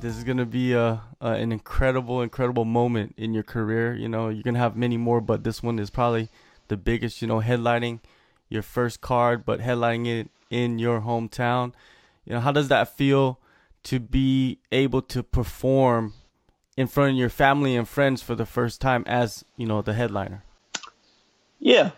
This 0.00 0.16
is 0.16 0.24
gonna 0.24 0.46
be 0.46 0.72
a, 0.72 1.02
a, 1.20 1.32
an 1.32 1.52
incredible, 1.52 2.22
incredible 2.22 2.64
moment 2.64 3.14
in 3.18 3.34
your 3.34 3.42
career. 3.42 3.94
You 3.94 4.08
know, 4.08 4.30
you're 4.30 4.42
gonna 4.42 4.58
have 4.58 4.74
many 4.74 4.96
more, 4.96 5.20
but 5.20 5.44
this 5.44 5.62
one 5.62 5.78
is 5.78 5.90
probably 5.90 6.30
the 6.68 6.78
biggest. 6.78 7.20
You 7.20 7.28
know, 7.28 7.40
headlining 7.40 8.00
your 8.48 8.62
first 8.62 9.02
card, 9.02 9.44
but 9.44 9.60
headlining 9.60 10.06
it 10.06 10.30
in 10.48 10.78
your 10.78 11.02
hometown. 11.02 11.74
You 12.24 12.34
know, 12.34 12.40
how 12.40 12.50
does 12.50 12.68
that 12.68 12.96
feel 12.96 13.38
to 13.84 14.00
be 14.00 14.58
able 14.72 15.02
to 15.02 15.22
perform 15.22 16.14
in 16.76 16.86
front 16.86 17.12
of 17.12 17.16
your 17.16 17.28
family 17.28 17.76
and 17.76 17.86
friends 17.86 18.22
for 18.22 18.34
the 18.34 18.46
first 18.46 18.80
time 18.80 19.04
as 19.06 19.44
you 19.56 19.66
know 19.66 19.82
the 19.82 19.92
headliner? 19.92 20.44
Yeah, 21.58 21.90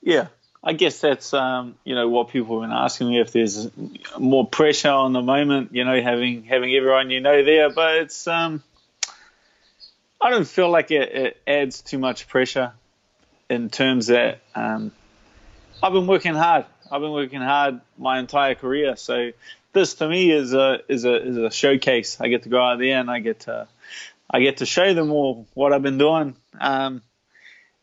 yeah. 0.00 0.28
I 0.64 0.74
guess 0.74 1.00
that's 1.00 1.34
um, 1.34 1.74
you 1.84 1.94
know 1.94 2.08
what 2.08 2.28
people 2.28 2.60
have 2.60 2.68
been 2.68 2.76
asking 2.76 3.08
me 3.08 3.20
if 3.20 3.32
there's 3.32 3.68
more 4.18 4.46
pressure 4.46 4.90
on 4.90 5.12
the 5.12 5.22
moment, 5.22 5.74
you 5.74 5.84
know, 5.84 6.00
having 6.00 6.44
having 6.44 6.74
everyone 6.74 7.10
you 7.10 7.20
know 7.20 7.44
there. 7.44 7.70
But 7.70 7.96
it's 7.96 8.26
um, 8.28 8.62
I 10.20 10.30
don't 10.30 10.46
feel 10.46 10.70
like 10.70 10.92
it, 10.92 11.12
it 11.12 11.42
adds 11.46 11.82
too 11.82 11.98
much 11.98 12.28
pressure 12.28 12.72
in 13.50 13.70
terms 13.70 14.06
that 14.06 14.40
um, 14.54 14.92
I've 15.82 15.92
been 15.92 16.06
working 16.06 16.34
hard. 16.34 16.66
I've 16.90 17.00
been 17.00 17.12
working 17.12 17.40
hard 17.40 17.80
my 17.98 18.20
entire 18.20 18.54
career, 18.54 18.94
so 18.96 19.32
this 19.72 19.94
to 19.94 20.08
me 20.08 20.30
is 20.30 20.54
a 20.54 20.80
is 20.88 21.04
a 21.04 21.26
is 21.26 21.36
a 21.38 21.50
showcase. 21.50 22.20
I 22.20 22.28
get 22.28 22.44
to 22.44 22.48
go 22.48 22.62
out 22.62 22.78
there 22.78 23.00
and 23.00 23.10
I 23.10 23.18
get 23.18 23.40
to 23.40 23.66
I 24.30 24.40
get 24.40 24.58
to 24.58 24.66
show 24.66 24.94
them 24.94 25.10
all 25.10 25.46
what 25.54 25.72
I've 25.72 25.82
been 25.82 25.98
doing. 25.98 26.36
Um, 26.60 27.02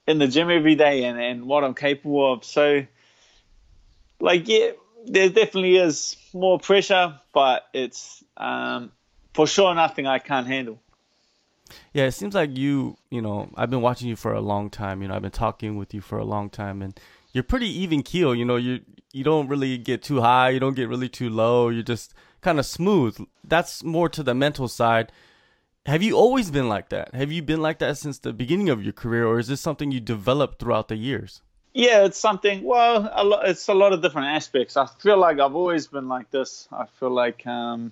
in 0.09 0.17
the 0.17 0.27
gym 0.27 0.49
every 0.49 0.73
day 0.73 1.03
and, 1.03 1.19
and 1.21 1.45
what 1.45 1.63
I'm 1.63 1.75
capable 1.75 2.33
of. 2.33 2.43
So, 2.43 2.83
like, 4.19 4.47
yeah, 4.47 4.71
there 5.05 5.29
definitely 5.29 5.77
is 5.77 6.17
more 6.33 6.59
pressure, 6.59 7.19
but 7.31 7.67
it's 7.73 8.23
um, 8.35 8.91
for 9.35 9.45
sure 9.45 9.75
nothing 9.75 10.07
I 10.07 10.17
can't 10.17 10.47
handle. 10.47 10.79
Yeah, 11.93 12.05
it 12.05 12.13
seems 12.13 12.33
like 12.33 12.57
you, 12.57 12.97
you 13.11 13.21
know, 13.21 13.51
I've 13.55 13.69
been 13.69 13.81
watching 13.81 14.09
you 14.09 14.15
for 14.15 14.33
a 14.33 14.41
long 14.41 14.71
time. 14.71 15.03
You 15.03 15.09
know, 15.09 15.15
I've 15.15 15.21
been 15.21 15.29
talking 15.29 15.77
with 15.77 15.93
you 15.93 16.01
for 16.01 16.17
a 16.17 16.25
long 16.25 16.49
time, 16.49 16.81
and 16.81 16.99
you're 17.31 17.43
pretty 17.43 17.69
even 17.81 18.01
keel. 18.01 18.33
You 18.33 18.45
know, 18.45 18.55
you 18.55 18.79
you 19.13 19.23
don't 19.23 19.47
really 19.47 19.77
get 19.77 20.01
too 20.01 20.21
high, 20.21 20.49
you 20.49 20.59
don't 20.59 20.75
get 20.75 20.89
really 20.89 21.09
too 21.09 21.29
low. 21.29 21.69
You're 21.69 21.83
just 21.83 22.15
kind 22.41 22.57
of 22.57 22.65
smooth. 22.65 23.19
That's 23.43 23.83
more 23.83 24.09
to 24.09 24.23
the 24.23 24.33
mental 24.33 24.67
side. 24.67 25.11
Have 25.89 26.03
you 26.03 26.15
always 26.15 26.51
been 26.51 26.69
like 26.69 26.89
that? 26.89 27.15
Have 27.15 27.31
you 27.31 27.41
been 27.41 27.63
like 27.63 27.79
that 27.79 27.97
since 27.97 28.19
the 28.19 28.31
beginning 28.31 28.69
of 28.69 28.83
your 28.83 28.93
career, 28.93 29.25
or 29.25 29.39
is 29.39 29.47
this 29.47 29.59
something 29.59 29.89
you 29.89 29.99
developed 29.99 30.59
throughout 30.59 30.87
the 30.87 30.95
years? 30.95 31.41
Yeah, 31.73 32.05
it's 32.05 32.19
something. 32.19 32.63
Well, 32.63 33.07
a 33.07 33.49
it's 33.49 33.67
a 33.69 33.73
lot 33.73 33.91
of 33.91 34.03
different 34.03 34.27
aspects. 34.27 34.77
I 34.77 34.85
feel 34.85 35.17
like 35.17 35.39
I've 35.39 35.55
always 35.55 35.87
been 35.87 36.07
like 36.07 36.29
this. 36.29 36.67
I 36.71 36.85
feel 36.99 37.09
like 37.09 37.47
um, 37.47 37.91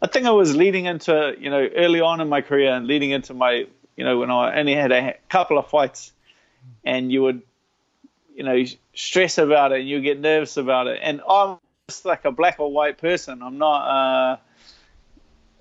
I 0.00 0.06
think 0.06 0.24
I 0.24 0.30
was 0.30 0.56
leading 0.56 0.86
into 0.86 1.36
you 1.38 1.50
know 1.50 1.68
early 1.76 2.00
on 2.00 2.22
in 2.22 2.30
my 2.30 2.40
career 2.40 2.72
and 2.72 2.86
leading 2.86 3.10
into 3.10 3.34
my 3.34 3.66
you 3.96 4.04
know 4.04 4.20
when 4.20 4.30
I 4.30 4.58
only 4.58 4.74
had 4.74 4.90
a 4.90 5.14
couple 5.28 5.58
of 5.58 5.68
fights, 5.68 6.10
and 6.86 7.12
you 7.12 7.20
would 7.20 7.42
you 8.34 8.44
know 8.44 8.64
stress 8.94 9.36
about 9.36 9.72
it 9.72 9.80
and 9.80 9.88
you 9.90 10.00
get 10.00 10.18
nervous 10.20 10.56
about 10.56 10.86
it, 10.86 11.00
and 11.02 11.20
I'm 11.28 11.58
just 11.86 12.06
like 12.06 12.24
a 12.24 12.32
black 12.32 12.60
or 12.60 12.72
white 12.72 12.96
person. 12.96 13.42
I'm 13.42 13.58
not. 13.58 13.80
Uh, 13.82 14.36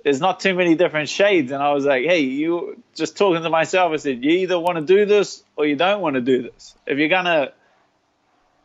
there's 0.03 0.19
not 0.19 0.41
too 0.41 0.53
many 0.53 0.75
different 0.75 1.09
shades. 1.09 1.51
And 1.51 1.63
I 1.63 1.73
was 1.73 1.85
like, 1.85 2.03
hey, 2.05 2.21
you 2.21 2.83
just 2.93 3.17
talking 3.17 3.41
to 3.41 3.49
myself. 3.49 3.93
I 3.93 3.97
said, 3.97 4.23
you 4.23 4.31
either 4.31 4.59
want 4.59 4.77
to 4.77 4.83
do 4.83 5.05
this 5.05 5.43
or 5.55 5.65
you 5.65 5.75
don't 5.75 6.01
want 6.01 6.15
to 6.15 6.21
do 6.21 6.43
this. 6.43 6.75
If 6.85 6.97
you're 6.97 7.09
gonna 7.09 7.53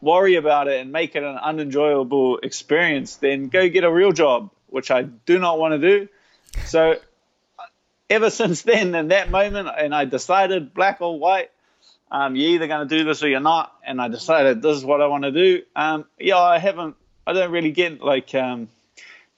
worry 0.01 0.37
about 0.37 0.69
it 0.69 0.81
and 0.81 0.93
make 0.93 1.17
it 1.17 1.23
an 1.23 1.37
unenjoyable 1.37 2.39
experience, 2.39 3.17
then 3.17 3.49
go 3.49 3.69
get 3.69 3.85
a 3.85 3.91
real 3.91 4.13
job, 4.13 4.51
which 4.69 4.91
I 4.91 5.03
do 5.03 5.39
not 5.39 5.59
want 5.59 5.81
to 5.81 5.99
do. 5.99 6.09
So 6.67 6.97
ever 8.11 8.31
since 8.31 8.63
then, 8.63 8.95
in 8.95 9.09
that 9.09 9.31
moment, 9.31 9.69
and 9.77 9.95
I 9.95 10.05
decided 10.05 10.75
black 10.75 11.01
or 11.01 11.19
white. 11.19 11.51
Um, 12.11 12.37
you're 12.37 12.53
either 12.53 12.69
going 12.69 12.89
to 12.89 12.99
do 12.99 13.05
this 13.05 13.23
or 13.23 13.29
you're 13.29 13.41
not, 13.41 13.71
and 13.85 14.01
I 14.01 14.09
decided 14.09 14.63
this 14.63 14.79
is 14.79 14.85
what 14.85 15.03
I 15.03 15.09
want 15.09 15.25
to 15.25 15.31
do. 15.31 15.63
Um, 15.77 16.07
yeah, 16.19 16.39
I 16.39 16.59
haven't, 16.59 16.97
I 17.27 17.35
don't 17.35 17.51
really 17.51 17.71
get 17.71 18.01
like 18.01 18.35
um, 18.35 18.71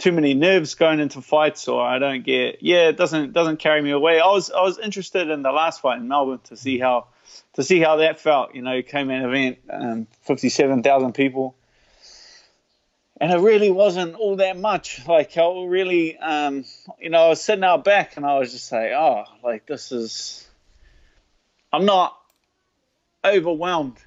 too 0.00 0.12
many 0.12 0.34
nerves 0.34 0.74
going 0.74 0.98
into 0.98 1.20
fights, 1.20 1.68
or 1.68 1.86
I 1.86 1.98
don't 1.98 2.24
get 2.24 2.62
yeah, 2.62 2.88
it 2.88 2.96
doesn't 2.96 3.32
doesn't 3.32 3.58
carry 3.58 3.80
me 3.82 3.90
away. 3.90 4.18
I 4.18 4.26
was 4.26 4.50
I 4.50 4.62
was 4.62 4.78
interested 4.78 5.28
in 5.30 5.42
the 5.42 5.52
last 5.52 5.82
fight 5.82 5.98
in 5.98 6.08
Melbourne 6.08 6.40
to 6.44 6.56
see 6.56 6.78
how 6.78 7.08
to 7.54 7.62
see 7.62 7.80
how 7.80 7.96
that 7.96 8.18
felt. 8.18 8.54
You 8.54 8.62
know, 8.62 8.82
came 8.82 9.10
in 9.10 9.22
event, 9.22 9.58
um, 9.70 10.06
fifty 10.22 10.48
seven 10.48 10.82
thousand 10.82 11.12
people, 11.12 11.54
and 13.20 13.30
it 13.30 13.38
really 13.38 13.70
wasn't 13.70 14.14
all 14.14 14.36
that 14.36 14.58
much. 14.58 15.06
Like 15.06 15.36
I 15.36 15.64
really, 15.66 16.16
um, 16.16 16.64
you 16.98 17.10
know, 17.10 17.26
I 17.26 17.28
was 17.28 17.42
sitting 17.42 17.64
out 17.64 17.84
back, 17.84 18.16
and 18.16 18.24
I 18.24 18.38
was 18.38 18.52
just 18.52 18.72
like, 18.72 18.90
oh, 18.92 19.24
like 19.44 19.66
this 19.66 19.92
is. 19.92 20.46
I'm 21.72 21.84
not 21.84 22.16
overwhelmed 23.24 23.98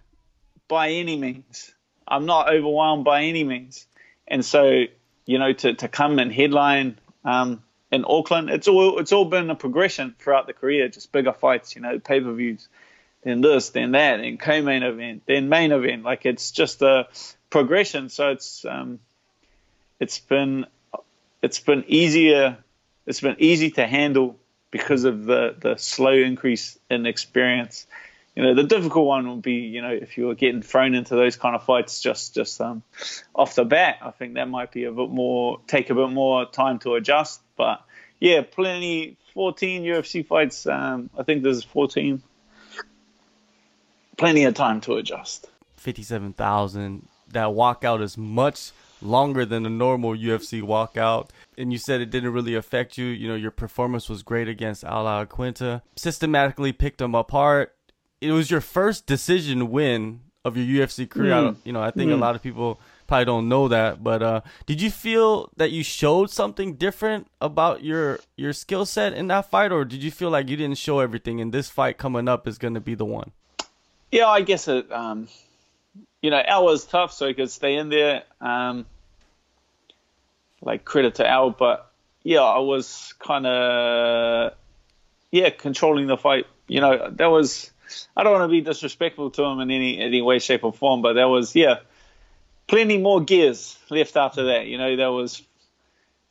by 0.67 0.89
any 0.89 1.15
means. 1.15 1.73
I'm 2.05 2.25
not 2.25 2.49
overwhelmed 2.49 3.05
by 3.05 3.23
any 3.23 3.45
means, 3.45 3.85
and 4.27 4.43
so 4.43 4.85
you 5.25 5.39
know, 5.39 5.53
to, 5.53 5.73
to 5.73 5.87
come 5.87 6.19
and 6.19 6.31
headline 6.31 6.97
um, 7.23 7.63
in 7.91 8.05
Auckland. 8.07 8.49
It's 8.49 8.67
all 8.67 8.99
it's 8.99 9.11
all 9.11 9.25
been 9.25 9.49
a 9.49 9.55
progression 9.55 10.15
throughout 10.19 10.47
the 10.47 10.53
career, 10.53 10.89
just 10.89 11.11
bigger 11.11 11.33
fights, 11.33 11.75
you 11.75 11.81
know, 11.81 11.99
pay 11.99 12.19
per 12.19 12.33
views, 12.33 12.67
then 13.23 13.41
this, 13.41 13.69
then 13.69 13.91
that, 13.91 14.17
then 14.17 14.37
co-main 14.37 14.83
event, 14.83 15.23
then 15.25 15.49
main 15.49 15.71
event. 15.71 16.03
Like 16.03 16.25
it's 16.25 16.51
just 16.51 16.81
a 16.81 17.07
progression. 17.49 18.09
So 18.09 18.31
it's 18.31 18.65
um, 18.65 18.99
it's 19.99 20.19
been 20.19 20.65
it's 21.41 21.59
been 21.59 21.85
easier. 21.87 22.57
It's 23.05 23.21
been 23.21 23.35
easy 23.39 23.71
to 23.71 23.85
handle 23.87 24.37
because 24.71 25.03
of 25.03 25.25
the 25.25 25.55
the 25.59 25.77
slow 25.77 26.13
increase 26.13 26.77
in 26.89 27.05
experience 27.05 27.85
you 28.35 28.41
know, 28.41 28.55
the 28.55 28.63
difficult 28.63 29.05
one 29.05 29.29
would 29.29 29.41
be, 29.41 29.53
you 29.53 29.81
know, 29.81 29.91
if 29.91 30.17
you 30.17 30.27
were 30.27 30.35
getting 30.35 30.63
thrown 30.63 30.95
into 30.95 31.15
those 31.15 31.35
kind 31.35 31.55
of 31.55 31.63
fights 31.63 32.01
just 32.01 32.33
just 32.33 32.59
um, 32.61 32.81
off 33.35 33.55
the 33.55 33.63
bat. 33.63 33.97
I 34.01 34.11
think 34.11 34.35
that 34.35 34.49
might 34.49 34.71
be 34.71 34.85
a 34.85 34.91
bit 34.91 35.09
more 35.09 35.59
take 35.67 35.89
a 35.89 35.95
bit 35.95 36.09
more 36.09 36.45
time 36.45 36.79
to 36.79 36.95
adjust. 36.95 37.41
But 37.55 37.83
yeah, 38.19 38.41
plenty. 38.41 39.17
14 39.33 39.83
UFC 39.83 40.25
fights. 40.25 40.67
Um, 40.67 41.09
I 41.17 41.23
think 41.23 41.43
there's 41.43 41.63
14. 41.63 42.21
Plenty 44.15 44.43
of 44.43 44.53
time 44.53 44.79
to 44.81 44.95
adjust. 44.95 45.49
57,000. 45.77 47.07
That 47.29 47.47
walkout 47.47 48.03
is 48.03 48.15
much 48.15 48.71
longer 49.01 49.43
than 49.43 49.65
a 49.65 49.69
normal 49.69 50.11
UFC 50.11 50.61
walkout. 50.61 51.29
And 51.57 51.71
you 51.73 51.79
said 51.79 51.99
it 51.99 52.11
didn't 52.11 52.31
really 52.31 52.53
affect 52.53 52.95
you. 52.95 53.07
You 53.07 53.27
know, 53.27 53.35
your 53.35 53.49
performance 53.49 54.07
was 54.07 54.21
great 54.21 54.47
against 54.47 54.83
Al 54.83 55.05
Iaquinta. 55.05 55.81
Systematically 55.95 56.71
picked 56.73 57.01
him 57.01 57.15
apart 57.15 57.75
it 58.23 58.31
was 58.31 58.49
your 58.49 58.61
first 58.61 59.05
decision 59.05 59.69
win 59.69 60.21
of 60.45 60.57
your 60.57 60.87
UFC 60.87 61.09
career. 61.09 61.33
Mm. 61.33 61.55
you 61.63 61.73
know, 61.73 61.81
I 61.81 61.91
think 61.91 62.11
mm. 62.11 62.13
a 62.13 62.17
lot 62.17 62.35
of 62.35 62.43
people 62.43 62.79
probably 63.07 63.25
don't 63.25 63.49
know 63.49 63.67
that, 63.67 64.03
but 64.03 64.23
uh, 64.23 64.41
did 64.65 64.81
you 64.81 64.89
feel 64.89 65.49
that 65.57 65.71
you 65.71 65.83
showed 65.83 66.29
something 66.29 66.75
different 66.75 67.27
about 67.41 67.83
your 67.83 68.19
your 68.35 68.53
skill 68.53 68.85
set 68.85 69.13
in 69.13 69.27
that 69.27 69.49
fight, 69.49 69.71
or 69.71 69.85
did 69.85 70.03
you 70.03 70.11
feel 70.11 70.29
like 70.29 70.49
you 70.49 70.57
didn't 70.57 70.77
show 70.77 70.99
everything, 70.99 71.41
and 71.41 71.53
this 71.53 71.69
fight 71.69 71.97
coming 71.97 72.27
up 72.27 72.47
is 72.47 72.57
going 72.57 72.73
to 72.73 72.81
be 72.81 72.95
the 72.95 73.05
one? 73.05 73.31
Yeah, 74.11 74.27
I 74.27 74.41
guess 74.41 74.67
it. 74.67 74.91
Um, 74.91 75.27
you 76.21 76.29
know, 76.29 76.41
Al 76.45 76.65
was 76.65 76.85
tough, 76.85 77.11
so 77.11 77.27
he 77.27 77.33
could 77.33 77.51
stay 77.51 77.75
in 77.75 77.89
there. 77.89 78.23
Um, 78.39 78.85
like 80.61 80.85
credit 80.85 81.15
to 81.15 81.27
Al, 81.27 81.49
but 81.49 81.91
yeah, 82.23 82.41
I 82.41 82.59
was 82.59 83.13
kind 83.19 83.45
of 83.45 84.53
yeah 85.31 85.49
controlling 85.49 86.07
the 86.07 86.17
fight. 86.17 86.47
You 86.67 86.79
know, 86.79 87.09
that 87.11 87.27
was 87.27 87.72
I 88.15 88.23
don't 88.23 88.33
want 88.33 88.43
to 88.43 88.51
be 88.51 88.61
disrespectful 88.61 89.31
to 89.31 89.43
him 89.43 89.59
in 89.59 89.71
any 89.71 89.99
any 89.99 90.21
way, 90.21 90.39
shape, 90.39 90.63
or 90.63 90.73
form, 90.73 91.01
but 91.01 91.13
there 91.13 91.27
was 91.27 91.55
yeah, 91.55 91.79
plenty 92.67 92.97
more 92.97 93.21
gears 93.21 93.77
left 93.89 94.15
after 94.17 94.45
that. 94.45 94.67
You 94.67 94.77
know, 94.77 94.95
there 94.95 95.11
was 95.11 95.41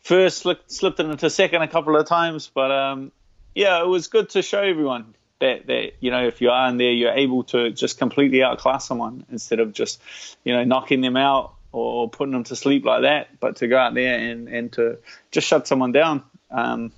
first 0.00 0.38
slipped, 0.38 0.70
slipped 0.70 1.00
it 1.00 1.06
into 1.06 1.30
second 1.30 1.62
a 1.62 1.68
couple 1.68 1.96
of 1.96 2.06
times, 2.06 2.50
but 2.52 2.70
um, 2.70 3.12
yeah, 3.54 3.80
it 3.82 3.86
was 3.86 4.08
good 4.08 4.30
to 4.30 4.42
show 4.42 4.60
everyone 4.60 5.14
that 5.40 5.66
that 5.66 5.92
you 6.00 6.10
know 6.10 6.26
if 6.26 6.40
you 6.40 6.50
are 6.50 6.68
in 6.68 6.76
there, 6.76 6.92
you're 6.92 7.12
able 7.12 7.44
to 7.44 7.70
just 7.70 7.98
completely 7.98 8.42
outclass 8.42 8.86
someone 8.86 9.24
instead 9.30 9.60
of 9.60 9.72
just 9.72 10.00
you 10.44 10.52
know 10.52 10.64
knocking 10.64 11.00
them 11.00 11.16
out 11.16 11.54
or 11.72 12.08
putting 12.08 12.32
them 12.32 12.44
to 12.44 12.56
sleep 12.56 12.84
like 12.84 13.02
that, 13.02 13.40
but 13.40 13.56
to 13.56 13.68
go 13.68 13.78
out 13.78 13.94
there 13.94 14.18
and 14.18 14.48
and 14.48 14.72
to 14.72 14.98
just 15.30 15.46
shut 15.46 15.66
someone 15.66 15.92
down. 15.92 16.22
Um, 16.50 16.92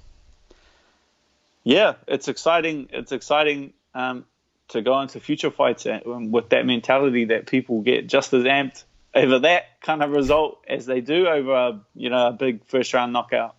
yeah, 1.64 1.94
it's 2.06 2.28
exciting. 2.28 2.90
It's 2.93 3.12
exciting. 3.12 3.72
Um, 3.94 4.26
to 4.69 4.82
go 4.82 5.00
into 5.00 5.20
future 5.20 5.50
fights 5.50 5.87
with 6.05 6.49
that 6.50 6.66
mentality 6.66 7.26
that 7.26 7.46
people 7.46 7.81
get 7.82 8.06
just 8.06 8.32
as 8.32 8.44
amped 8.44 8.84
over 9.14 9.38
that 9.40 9.81
kind 9.81 10.02
of 10.02 10.11
result 10.11 10.64
as 10.69 10.87
they 10.87 11.00
do 11.00 11.26
over 11.26 11.52
a 11.52 11.81
you 11.94 12.11
know 12.11 12.28
a 12.28 12.32
big 12.32 12.64
first 12.66 12.93
round 12.94 13.12
knockout. 13.12 13.55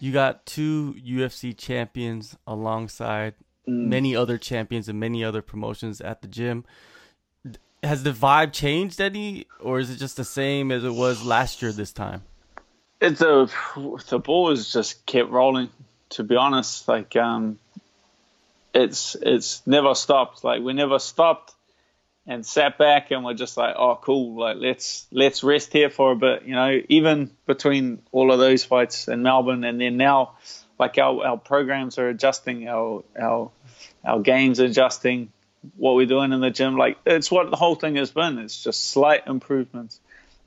You 0.00 0.12
got 0.12 0.44
two 0.44 0.96
UFC 1.02 1.56
champions 1.56 2.36
alongside 2.46 3.34
mm. 3.66 3.86
many 3.86 4.14
other 4.14 4.36
champions 4.36 4.88
and 4.88 5.00
many 5.00 5.24
other 5.24 5.40
promotions 5.40 6.00
at 6.00 6.20
the 6.20 6.28
gym. 6.28 6.64
Has 7.82 8.02
the 8.02 8.12
vibe 8.12 8.52
changed 8.52 9.00
any, 9.00 9.46
or 9.60 9.78
is 9.78 9.90
it 9.90 9.96
just 9.96 10.16
the 10.16 10.24
same 10.24 10.72
as 10.72 10.84
it 10.84 10.92
was 10.92 11.24
last 11.24 11.62
year 11.62 11.70
this 11.70 11.92
time? 11.92 12.22
It's 13.00 13.20
a 13.20 13.48
the 14.08 14.18
ball 14.18 14.50
has 14.50 14.72
just 14.72 15.06
kept 15.06 15.30
rolling. 15.30 15.70
To 16.10 16.22
be 16.22 16.36
honest, 16.36 16.86
like 16.86 17.16
um, 17.16 17.58
it's 18.74 19.14
it's 19.20 19.62
never 19.66 19.94
stopped. 19.94 20.44
Like 20.44 20.62
we 20.62 20.72
never 20.72 20.98
stopped 20.98 21.54
and 22.26 22.44
sat 22.44 22.78
back 22.78 23.10
and 23.10 23.24
we're 23.24 23.34
just 23.34 23.56
like, 23.56 23.74
oh, 23.78 23.98
cool. 24.00 24.40
Like 24.40 24.56
let's 24.58 25.06
let's 25.12 25.42
rest 25.44 25.72
here 25.72 25.90
for 25.90 26.12
a 26.12 26.16
bit. 26.16 26.44
You 26.44 26.54
know, 26.54 26.80
even 26.88 27.30
between 27.46 28.02
all 28.12 28.32
of 28.32 28.38
those 28.38 28.64
fights 28.64 29.08
in 29.08 29.22
Melbourne 29.22 29.64
and 29.64 29.80
then 29.80 29.96
now, 29.96 30.36
like 30.78 30.98
our, 30.98 31.24
our 31.24 31.38
programs 31.38 31.98
are 31.98 32.08
adjusting, 32.08 32.68
our 32.68 33.04
our 33.18 33.50
our 34.04 34.20
games 34.20 34.58
adjusting, 34.58 35.32
what 35.76 35.94
we're 35.94 36.06
doing 36.06 36.32
in 36.32 36.40
the 36.40 36.50
gym. 36.50 36.76
Like 36.76 36.98
it's 37.06 37.30
what 37.30 37.50
the 37.50 37.56
whole 37.56 37.76
thing 37.76 37.96
has 37.96 38.10
been. 38.10 38.38
It's 38.38 38.62
just 38.62 38.90
slight 38.90 39.26
improvements 39.26 40.00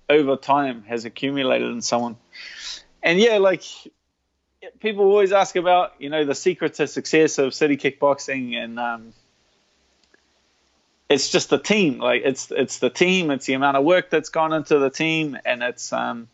over 0.09 0.35
time 0.35 0.83
has 0.83 1.05
accumulated 1.05 1.69
in 1.69 1.81
someone. 1.81 2.17
And 3.03 3.19
yeah, 3.19 3.37
like 3.37 3.63
people 4.79 5.05
always 5.05 5.31
ask 5.31 5.55
about, 5.55 5.93
you 5.99 6.09
know, 6.09 6.25
the 6.25 6.35
secret 6.35 6.75
to 6.75 6.87
success 6.87 7.37
of 7.37 7.53
city 7.53 7.77
kickboxing 7.77 8.55
and 8.55 8.79
um, 8.79 9.13
it's 11.09 11.29
just 11.29 11.49
the 11.49 11.57
team. 11.57 11.99
Like 11.99 12.23
it's 12.25 12.51
it's 12.51 12.79
the 12.79 12.89
team. 12.89 13.31
It's 13.31 13.45
the 13.45 13.53
amount 13.53 13.77
of 13.77 13.83
work 13.83 14.09
that's 14.09 14.29
gone 14.29 14.53
into 14.53 14.79
the 14.79 14.89
team, 14.89 15.37
and 15.45 15.63
it's 15.63 15.93
um, 15.93 16.27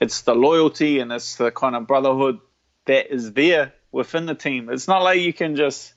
it's 0.00 0.22
the 0.22 0.34
loyalty 0.34 0.98
and 0.98 1.12
it's 1.12 1.36
the 1.36 1.50
kind 1.50 1.76
of 1.76 1.86
brotherhood 1.86 2.40
that 2.86 3.12
is 3.12 3.32
there 3.32 3.72
within 3.92 4.26
the 4.26 4.34
team. 4.34 4.68
It's 4.70 4.88
not 4.88 5.02
like 5.02 5.20
you 5.20 5.32
can 5.32 5.56
just 5.56 5.92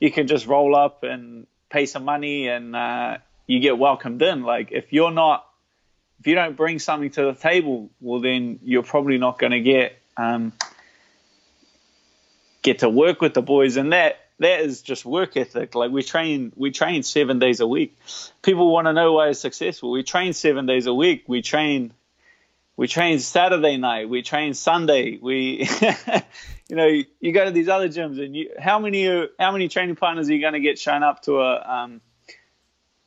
you 0.00 0.10
can 0.10 0.26
just 0.26 0.46
roll 0.46 0.76
up 0.76 1.02
and 1.02 1.46
pay 1.70 1.86
some 1.86 2.04
money 2.04 2.48
and 2.48 2.76
uh, 2.76 3.18
you 3.46 3.60
get 3.60 3.78
welcomed 3.78 4.22
in. 4.22 4.42
Like 4.42 4.70
if 4.70 4.92
you're 4.92 5.10
not 5.10 5.46
if 6.20 6.26
you 6.26 6.34
don't 6.34 6.56
bring 6.56 6.78
something 6.78 7.10
to 7.10 7.24
the 7.24 7.34
table, 7.34 7.90
well 8.00 8.20
then 8.20 8.60
you're 8.62 8.82
probably 8.82 9.18
not 9.18 9.38
going 9.38 9.52
to 9.52 9.60
get 9.60 9.98
um, 10.18 10.52
get 12.62 12.80
to 12.80 12.90
work 12.90 13.22
with 13.22 13.32
the 13.32 13.42
boys, 13.42 13.76
and 13.76 13.92
that 13.92 14.18
that 14.40 14.60
is 14.60 14.82
just 14.82 15.04
work 15.04 15.36
ethic. 15.36 15.74
Like 15.74 15.90
we 15.90 16.02
train, 16.02 16.52
we 16.56 16.70
train 16.70 17.02
seven 17.02 17.38
days 17.38 17.60
a 17.60 17.66
week. 17.66 17.98
People 18.42 18.72
want 18.72 18.86
to 18.86 18.92
know 18.92 19.14
why 19.14 19.28
it's 19.28 19.40
successful. 19.40 19.90
We 19.90 20.02
train 20.02 20.32
seven 20.32 20.66
days 20.66 20.86
a 20.86 20.94
week. 20.94 21.24
We 21.26 21.42
train, 21.42 21.92
we 22.76 22.86
train 22.88 23.18
Saturday 23.18 23.76
night. 23.76 24.08
We 24.08 24.22
train 24.22 24.54
Sunday. 24.54 25.18
We, 25.20 25.68
you 26.68 26.76
know, 26.76 26.86
you 27.20 27.32
go 27.32 27.44
to 27.44 27.50
these 27.50 27.68
other 27.68 27.88
gyms, 27.88 28.22
and 28.22 28.36
you, 28.36 28.50
how 28.58 28.78
many, 28.78 29.06
how 29.38 29.52
many 29.52 29.68
training 29.68 29.96
partners 29.96 30.28
are 30.28 30.34
you 30.34 30.40
going 30.40 30.54
to 30.54 30.60
get 30.60 30.78
shown 30.78 31.02
up 31.02 31.22
to 31.22 31.40
a, 31.40 31.60
um, 31.60 32.00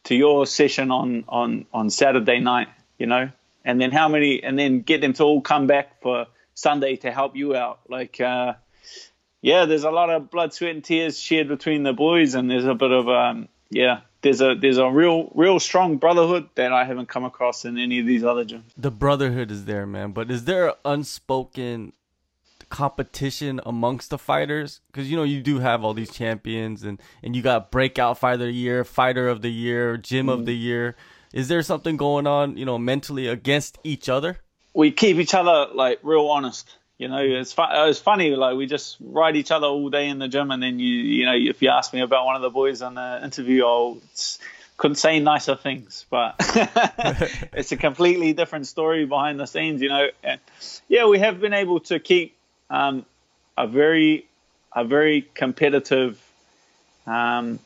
to 0.06 0.16
your 0.16 0.46
session 0.46 0.92
on 0.92 1.26
on 1.28 1.66
on 1.74 1.90
Saturday 1.90 2.40
night? 2.40 2.68
You 2.98 3.08
know, 3.08 3.32
and 3.64 3.80
then 3.80 3.92
how 3.92 4.10
many, 4.10 4.44
and 4.44 4.60
then 4.60 4.82
get 4.82 5.00
them 5.02 5.14
to 5.14 5.24
all 5.24 5.42
come 5.42 5.68
back 5.68 6.02
for 6.02 6.28
Sunday 6.62 6.96
to 6.98 7.12
help 7.12 7.36
you 7.36 7.56
out. 7.56 7.80
Like, 7.90 8.22
uh, 8.22 8.54
yeah, 9.42 9.66
there's 9.66 9.84
a 9.84 9.92
lot 9.92 10.10
of 10.10 10.30
blood, 10.30 10.54
sweat, 10.54 10.76
and 10.76 10.84
tears 10.84 11.20
shared 11.20 11.48
between 11.48 11.84
the 11.84 11.94
boys, 11.94 12.36
and 12.36 12.50
there's 12.50 12.66
a 12.66 12.76
bit 12.76 12.92
of 12.92 13.10
um, 13.10 13.50
yeah, 13.72 14.02
there's 14.22 14.42
a 14.42 14.56
there's 14.56 14.78
a 14.78 14.90
real 14.90 15.32
real 15.34 15.60
strong 15.60 15.98
brotherhood 15.98 16.50
that 16.56 16.72
I 16.72 16.86
haven't 16.86 17.10
come 17.10 17.24
across 17.24 17.66
in 17.66 17.78
any 17.78 18.00
of 18.00 18.06
these 18.06 18.24
other 18.24 18.46
gyms. 18.46 18.64
The 18.78 18.92
brotherhood 18.92 19.50
is 19.50 19.66
there, 19.66 19.88
man. 19.88 20.12
But 20.12 20.30
is 20.30 20.46
there 20.46 20.76
unspoken 20.86 21.94
competition 22.70 23.60
amongst 23.66 24.12
the 24.12 24.20
fighters? 24.20 24.82
Because 24.88 25.10
you 25.10 25.18
know 25.18 25.24
you 25.24 25.42
do 25.42 25.60
have 25.60 25.84
all 25.84 25.96
these 25.96 26.12
champions, 26.12 26.84
and 26.84 27.02
and 27.24 27.36
you 27.36 27.42
got 27.42 27.72
breakout 27.72 28.20
fighter 28.20 28.44
of 28.44 28.48
the 28.48 28.52
year, 28.52 28.84
fighter 28.84 29.28
of 29.28 29.42
the 29.42 29.52
year, 29.52 29.98
gym 29.98 30.28
mm. 30.28 30.34
of 30.34 30.46
the 30.46 30.56
year. 30.56 30.96
Is 31.34 31.48
there 31.48 31.64
something 31.64 31.96
going 31.96 32.28
on, 32.28 32.58
you 32.58 32.66
know, 32.66 32.78
mentally 32.78 33.28
against 33.28 33.80
each 33.86 34.10
other? 34.10 34.40
We 34.74 34.92
keep 34.92 35.18
each 35.18 35.34
other 35.34 35.68
like 35.74 36.00
real 36.04 36.28
honest 36.28 36.70
you 37.02 37.08
know, 37.08 37.18
it's 37.18 37.52
fu- 37.52 37.64
it's 37.68 38.00
funny. 38.00 38.36
Like 38.36 38.56
we 38.56 38.68
just 38.68 38.98
ride 39.00 39.36
each 39.36 39.50
other 39.50 39.66
all 39.66 39.90
day 39.90 40.08
in 40.08 40.20
the 40.20 40.28
gym, 40.28 40.52
and 40.52 40.62
then 40.62 40.78
you 40.78 40.94
you 40.94 41.26
know, 41.26 41.34
if 41.34 41.64
you 41.64 41.70
ask 41.70 41.92
me 41.94 42.02
about 42.02 42.28
one 42.28 42.36
of 42.36 42.44
the 42.44 42.52
boys 42.52 42.84
on 42.84 42.94
the 42.94 43.22
interview, 43.24 43.66
I 43.66 43.96
couldn't 44.78 44.98
say 44.98 45.20
nicer 45.20 45.56
things. 45.56 46.06
But 46.12 46.36
it's 47.54 47.72
a 47.72 47.78
completely 47.78 48.34
different 48.34 48.68
story 48.68 49.08
behind 49.08 49.40
the 49.40 49.48
scenes, 49.48 49.82
you 49.82 49.90
know. 49.90 50.10
And 50.24 50.40
yeah, 50.88 51.08
we 51.08 51.18
have 51.18 51.42
been 51.42 51.54
able 51.54 51.80
to 51.80 52.00
keep 52.00 52.38
um, 52.70 53.04
a 53.58 53.66
very 53.66 54.28
a 54.72 54.86
very 54.86 55.28
competitive 55.34 56.24
um, 57.08 57.58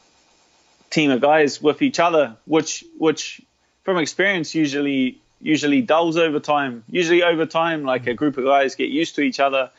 team 0.90 1.12
of 1.12 1.20
guys 1.20 1.62
with 1.62 1.82
each 1.82 2.00
other, 2.00 2.38
which 2.46 2.86
which 2.98 3.42
from 3.84 3.98
experience 3.98 4.56
usually 4.56 5.20
usually 5.46 5.82
dulls 5.82 6.18
over 6.18 6.40
time. 6.40 6.84
Usually 6.90 7.22
over 7.22 7.46
time, 7.46 7.84
like 7.84 8.08
a 8.08 8.16
group 8.16 8.38
of 8.38 8.46
guys 8.46 8.76
get 8.76 8.90
used 8.90 9.16
to 9.16 9.22
each 9.22 9.40
other, 9.40 9.70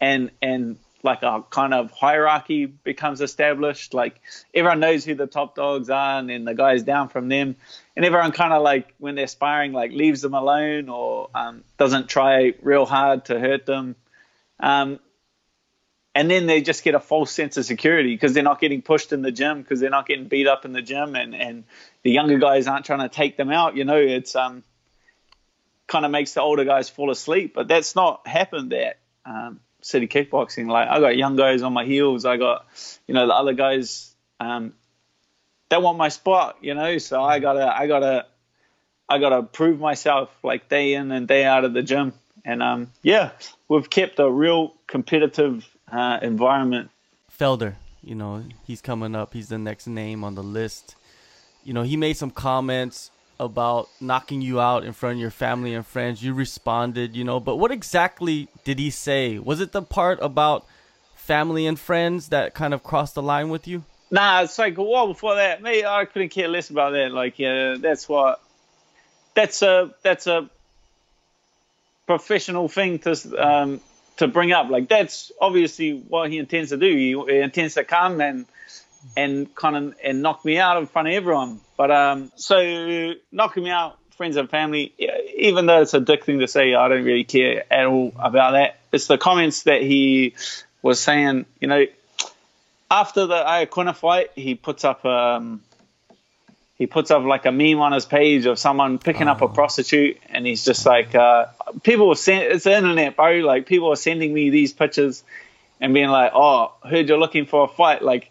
and 0.00 0.30
and 0.42 0.76
like 1.02 1.22
a 1.22 1.42
kind 1.50 1.74
of 1.74 1.90
hierarchy 1.90 2.66
becomes 2.66 3.22
established. 3.22 3.94
Like 3.94 4.20
everyone 4.54 4.80
knows 4.80 5.04
who 5.04 5.14
the 5.14 5.26
top 5.26 5.54
dogs 5.54 5.88
are, 5.88 6.18
and 6.18 6.28
then 6.28 6.44
the 6.44 6.54
guys 6.54 6.82
down 6.82 7.08
from 7.08 7.28
them, 7.28 7.56
and 7.96 8.04
everyone 8.04 8.32
kind 8.32 8.52
of 8.52 8.62
like 8.62 8.94
when 8.98 9.14
they're 9.14 9.26
sparring, 9.26 9.72
like 9.72 9.92
leaves 9.92 10.20
them 10.20 10.34
alone 10.34 10.90
or 10.90 11.30
um, 11.34 11.64
doesn't 11.78 12.08
try 12.08 12.52
real 12.62 12.84
hard 12.84 13.24
to 13.26 13.40
hurt 13.40 13.64
them. 13.64 13.96
Um, 14.60 15.00
and 16.14 16.30
then 16.30 16.46
they 16.46 16.60
just 16.60 16.84
get 16.84 16.94
a 16.94 17.00
false 17.00 17.32
sense 17.32 17.56
of 17.56 17.64
security 17.64 18.14
because 18.14 18.34
they're 18.34 18.42
not 18.42 18.60
getting 18.60 18.82
pushed 18.82 19.12
in 19.12 19.22
the 19.22 19.32
gym 19.32 19.62
because 19.62 19.80
they're 19.80 19.90
not 19.90 20.06
getting 20.06 20.28
beat 20.28 20.46
up 20.46 20.64
in 20.64 20.72
the 20.72 20.82
gym 20.82 21.16
and, 21.16 21.34
and 21.34 21.64
the 22.02 22.10
younger 22.12 22.38
guys 22.38 22.68
aren't 22.68 22.84
trying 22.84 23.00
to 23.00 23.08
take 23.08 23.36
them 23.36 23.50
out 23.50 23.74
you 23.74 23.84
know 23.84 23.96
it's 23.96 24.36
um 24.36 24.62
kind 25.86 26.04
of 26.04 26.10
makes 26.10 26.34
the 26.34 26.40
older 26.40 26.64
guys 26.64 26.88
fall 26.88 27.10
asleep. 27.10 27.52
But 27.54 27.68
that's 27.68 27.94
not 27.94 28.26
happened 28.26 28.72
at 28.72 28.98
um, 29.24 29.60
City 29.80 30.08
Kickboxing. 30.08 30.68
Like 30.68 30.88
I 30.88 31.00
got 31.00 31.16
young 31.16 31.36
guys 31.36 31.62
on 31.62 31.72
my 31.72 31.84
heels. 31.84 32.24
I 32.24 32.36
got 32.36 32.66
you 33.06 33.14
know 33.14 33.26
the 33.26 33.34
other 33.34 33.52
guys. 33.52 34.14
Um, 34.40 34.74
they 35.68 35.78
want 35.78 35.98
my 35.98 36.08
spot, 36.08 36.58
you 36.60 36.74
know. 36.74 36.98
So 36.98 37.22
I 37.22 37.38
gotta 37.38 37.66
I 37.66 37.86
gotta 37.86 38.26
I 39.08 39.18
gotta 39.18 39.42
prove 39.42 39.80
myself 39.80 40.30
like 40.42 40.68
day 40.68 40.94
in 40.94 41.12
and 41.12 41.28
day 41.28 41.44
out 41.44 41.64
of 41.64 41.74
the 41.74 41.82
gym. 41.82 42.12
And 42.44 42.62
um, 42.62 42.90
yeah, 43.02 43.30
we've 43.68 43.88
kept 43.88 44.18
a 44.18 44.30
real 44.30 44.74
competitive 44.86 45.66
uh, 45.90 46.18
environment. 46.22 46.90
Felder, 47.38 47.74
you 48.02 48.14
know, 48.14 48.44
he's 48.66 48.80
coming 48.80 49.14
up. 49.14 49.32
He's 49.32 49.48
the 49.48 49.58
next 49.58 49.86
name 49.86 50.24
on 50.24 50.34
the 50.34 50.42
list. 50.42 50.94
You 51.64 51.72
know, 51.72 51.82
he 51.82 51.96
made 51.96 52.16
some 52.16 52.30
comments 52.30 53.10
about 53.38 53.88
knocking 54.00 54.40
you 54.40 54.60
out 54.60 54.84
in 54.84 54.92
front 54.92 55.14
of 55.14 55.20
your 55.20 55.30
family 55.30 55.74
and 55.74 55.86
friends. 55.86 56.22
You 56.22 56.34
responded, 56.34 57.16
you 57.16 57.24
know, 57.24 57.40
but 57.40 57.56
what 57.56 57.70
exactly 57.70 58.48
did 58.64 58.78
he 58.78 58.90
say? 58.90 59.38
Was 59.38 59.60
it 59.60 59.72
the 59.72 59.82
part 59.82 60.18
about 60.22 60.66
family 61.14 61.66
and 61.66 61.78
friends 61.78 62.28
that 62.28 62.54
kind 62.54 62.74
of 62.74 62.82
crossed 62.82 63.14
the 63.14 63.22
line 63.22 63.48
with 63.48 63.66
you? 63.66 63.84
Nah, 64.10 64.42
it's 64.42 64.58
like 64.58 64.78
a 64.78 64.82
while 64.82 65.08
before 65.08 65.36
that. 65.36 65.62
Me, 65.62 65.84
I 65.84 66.04
couldn't 66.04 66.28
care 66.28 66.48
less 66.48 66.70
about 66.70 66.92
that. 66.92 67.10
Like, 67.10 67.38
yeah, 67.38 67.76
that's 67.78 68.08
what. 68.08 68.40
That's 69.34 69.62
a 69.62 69.92
that's 70.02 70.28
a 70.28 70.48
professional 72.06 72.68
thing 72.68 73.00
to 73.00 73.12
um, 73.36 73.80
to 74.18 74.28
bring 74.28 74.52
up. 74.52 74.70
Like, 74.70 74.88
that's 74.88 75.32
obviously 75.40 75.94
what 75.98 76.30
he 76.30 76.38
intends 76.38 76.70
to 76.70 76.76
do. 76.76 76.94
He, 76.94 77.32
he 77.32 77.40
intends 77.40 77.74
to 77.74 77.82
come 77.82 78.20
and 78.20 78.46
and 79.16 79.54
kind 79.54 79.76
of 79.76 79.94
and 80.02 80.22
knock 80.22 80.44
me 80.44 80.58
out 80.58 80.78
in 80.78 80.86
front 80.86 81.08
of 81.08 81.14
everyone. 81.14 81.60
But 81.76 81.90
um, 81.90 82.32
so 82.36 83.14
knocking 83.32 83.64
me 83.64 83.70
out, 83.70 83.98
friends 84.16 84.36
and 84.36 84.48
family, 84.48 84.92
even 85.36 85.66
though 85.66 85.82
it's 85.82 85.94
a 85.94 86.00
dick 86.00 86.24
thing 86.24 86.40
to 86.40 86.48
say, 86.48 86.74
I 86.74 86.88
don't 86.88 87.04
really 87.04 87.24
care 87.24 87.64
at 87.72 87.86
all 87.86 88.12
about 88.18 88.52
that. 88.52 88.78
It's 88.92 89.06
the 89.06 89.18
comments 89.18 89.64
that 89.64 89.82
he 89.82 90.34
was 90.82 91.00
saying. 91.00 91.46
You 91.60 91.68
know, 91.68 91.86
after 92.90 93.26
the 93.26 93.34
Iaquinta 93.34 93.96
fight, 93.96 94.30
he 94.34 94.54
puts 94.54 94.84
up 94.84 95.04
um, 95.04 95.62
he 96.76 96.86
puts 96.86 97.10
up 97.10 97.22
like 97.24 97.46
a 97.46 97.52
meme 97.52 97.80
on 97.80 97.92
his 97.92 98.04
page 98.04 98.46
of 98.46 98.58
someone 98.58 98.98
picking 98.98 99.28
oh. 99.28 99.32
up 99.32 99.42
a 99.42 99.44
oh. 99.44 99.48
prostitute, 99.48 100.18
and 100.28 100.46
he's 100.46 100.64
just 100.64 100.84
like, 100.86 101.14
uh, 101.14 101.46
people 101.82 102.08
were 102.08 102.14
send 102.14 102.44
it's 102.52 102.64
the 102.64 102.76
internet, 102.76 103.16
bro. 103.16 103.38
Like 103.38 103.66
people 103.66 103.92
are 103.92 103.96
sending 103.96 104.32
me 104.32 104.50
these 104.50 104.72
pictures 104.72 105.24
and 105.80 105.94
being 105.94 106.08
like, 106.08 106.32
oh, 106.34 106.72
heard 106.88 107.08
you're 107.08 107.18
looking 107.18 107.46
for 107.46 107.64
a 107.64 107.68
fight. 107.68 108.02
Like 108.02 108.30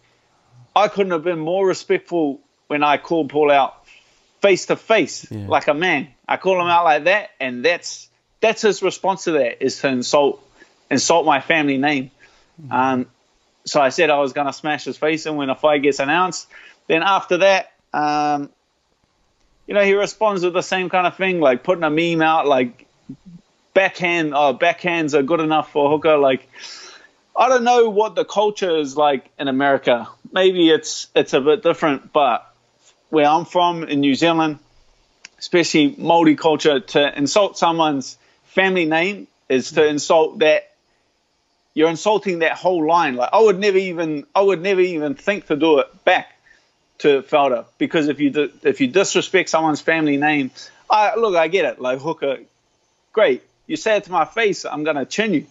I 0.74 0.88
couldn't 0.88 1.12
have 1.12 1.24
been 1.24 1.38
more 1.38 1.66
respectful 1.66 2.40
when 2.66 2.82
I 2.82 2.96
called 2.96 3.30
Paul 3.30 3.50
out 3.50 3.84
face 4.40 4.66
to 4.66 4.76
face 4.76 5.30
like 5.30 5.68
a 5.68 5.74
man. 5.74 6.08
I 6.28 6.36
call 6.36 6.60
him 6.60 6.66
out 6.66 6.84
like 6.84 7.04
that, 7.04 7.30
and 7.40 7.64
that's 7.64 8.08
that's 8.40 8.62
his 8.62 8.82
response 8.82 9.24
to 9.24 9.32
that 9.32 9.64
is 9.64 9.80
to 9.80 9.88
insult 9.88 10.42
insult 10.90 11.24
my 11.26 11.40
family 11.40 11.78
name. 11.78 12.10
Mm-hmm. 12.60 12.72
Um, 12.72 13.06
so 13.64 13.80
I 13.80 13.88
said 13.88 14.10
I 14.10 14.18
was 14.18 14.32
going 14.32 14.46
to 14.46 14.52
smash 14.52 14.84
his 14.84 14.96
face 14.96 15.26
in 15.26 15.36
when 15.36 15.48
a 15.50 15.54
fight 15.54 15.82
gets 15.82 15.98
announced. 15.98 16.46
Then 16.86 17.02
after 17.02 17.38
that, 17.38 17.72
um, 17.94 18.50
you 19.66 19.74
know, 19.74 19.82
he 19.82 19.94
responds 19.94 20.44
with 20.44 20.52
the 20.52 20.62
same 20.62 20.90
kind 20.90 21.06
of 21.06 21.16
thing, 21.16 21.40
like 21.40 21.62
putting 21.62 21.84
a 21.84 21.90
meme 21.90 22.20
out, 22.20 22.46
like 22.46 22.86
backhand, 23.72 24.34
oh, 24.34 24.54
backhands 24.54 25.14
are 25.14 25.22
good 25.22 25.40
enough 25.40 25.72
for 25.72 25.88
hooker. 25.88 26.18
Like, 26.18 26.48
I 27.34 27.48
don't 27.48 27.64
know 27.64 27.88
what 27.88 28.14
the 28.14 28.24
culture 28.24 28.76
is 28.76 28.96
like 28.96 29.30
in 29.38 29.48
America. 29.48 30.08
Maybe 30.34 30.68
it's 30.68 31.06
it's 31.14 31.32
a 31.32 31.40
bit 31.40 31.62
different, 31.62 32.12
but 32.12 32.44
where 33.08 33.26
I'm 33.26 33.44
from 33.44 33.84
in 33.84 34.00
New 34.00 34.16
Zealand, 34.16 34.58
especially 35.38 35.94
Maori 35.96 36.34
culture, 36.34 36.80
to 36.80 37.16
insult 37.16 37.56
someone's 37.56 38.18
family 38.46 38.84
name 38.84 39.28
is 39.48 39.72
to 39.72 39.86
insult 39.86 40.40
that. 40.40 40.70
You're 41.72 41.90
insulting 41.90 42.40
that 42.40 42.52
whole 42.52 42.86
line. 42.86 43.16
Like 43.16 43.30
I 43.32 43.40
would 43.40 43.58
never 43.58 43.78
even, 43.78 44.26
I 44.34 44.42
would 44.42 44.60
never 44.60 44.80
even 44.80 45.14
think 45.14 45.46
to 45.46 45.56
do 45.56 45.78
it 45.78 46.04
back 46.04 46.34
to 46.98 47.22
Felder 47.22 47.64
because 47.78 48.08
if 48.08 48.20
you 48.20 48.30
di- 48.30 48.52
if 48.62 48.80
you 48.80 48.88
disrespect 48.88 49.48
someone's 49.48 49.80
family 49.80 50.16
name, 50.16 50.50
I 50.90 51.16
look, 51.16 51.36
I 51.36 51.48
get 51.48 51.64
it. 51.64 51.80
Like 51.80 52.00
Hooker, 52.00 52.38
great. 53.12 53.42
You 53.66 53.76
say 53.76 53.96
it 53.96 54.04
to 54.04 54.12
my 54.12 54.24
face, 54.24 54.64
I'm 54.64 54.84
gonna 54.84 55.04
chin 55.04 55.34
you. 55.34 55.46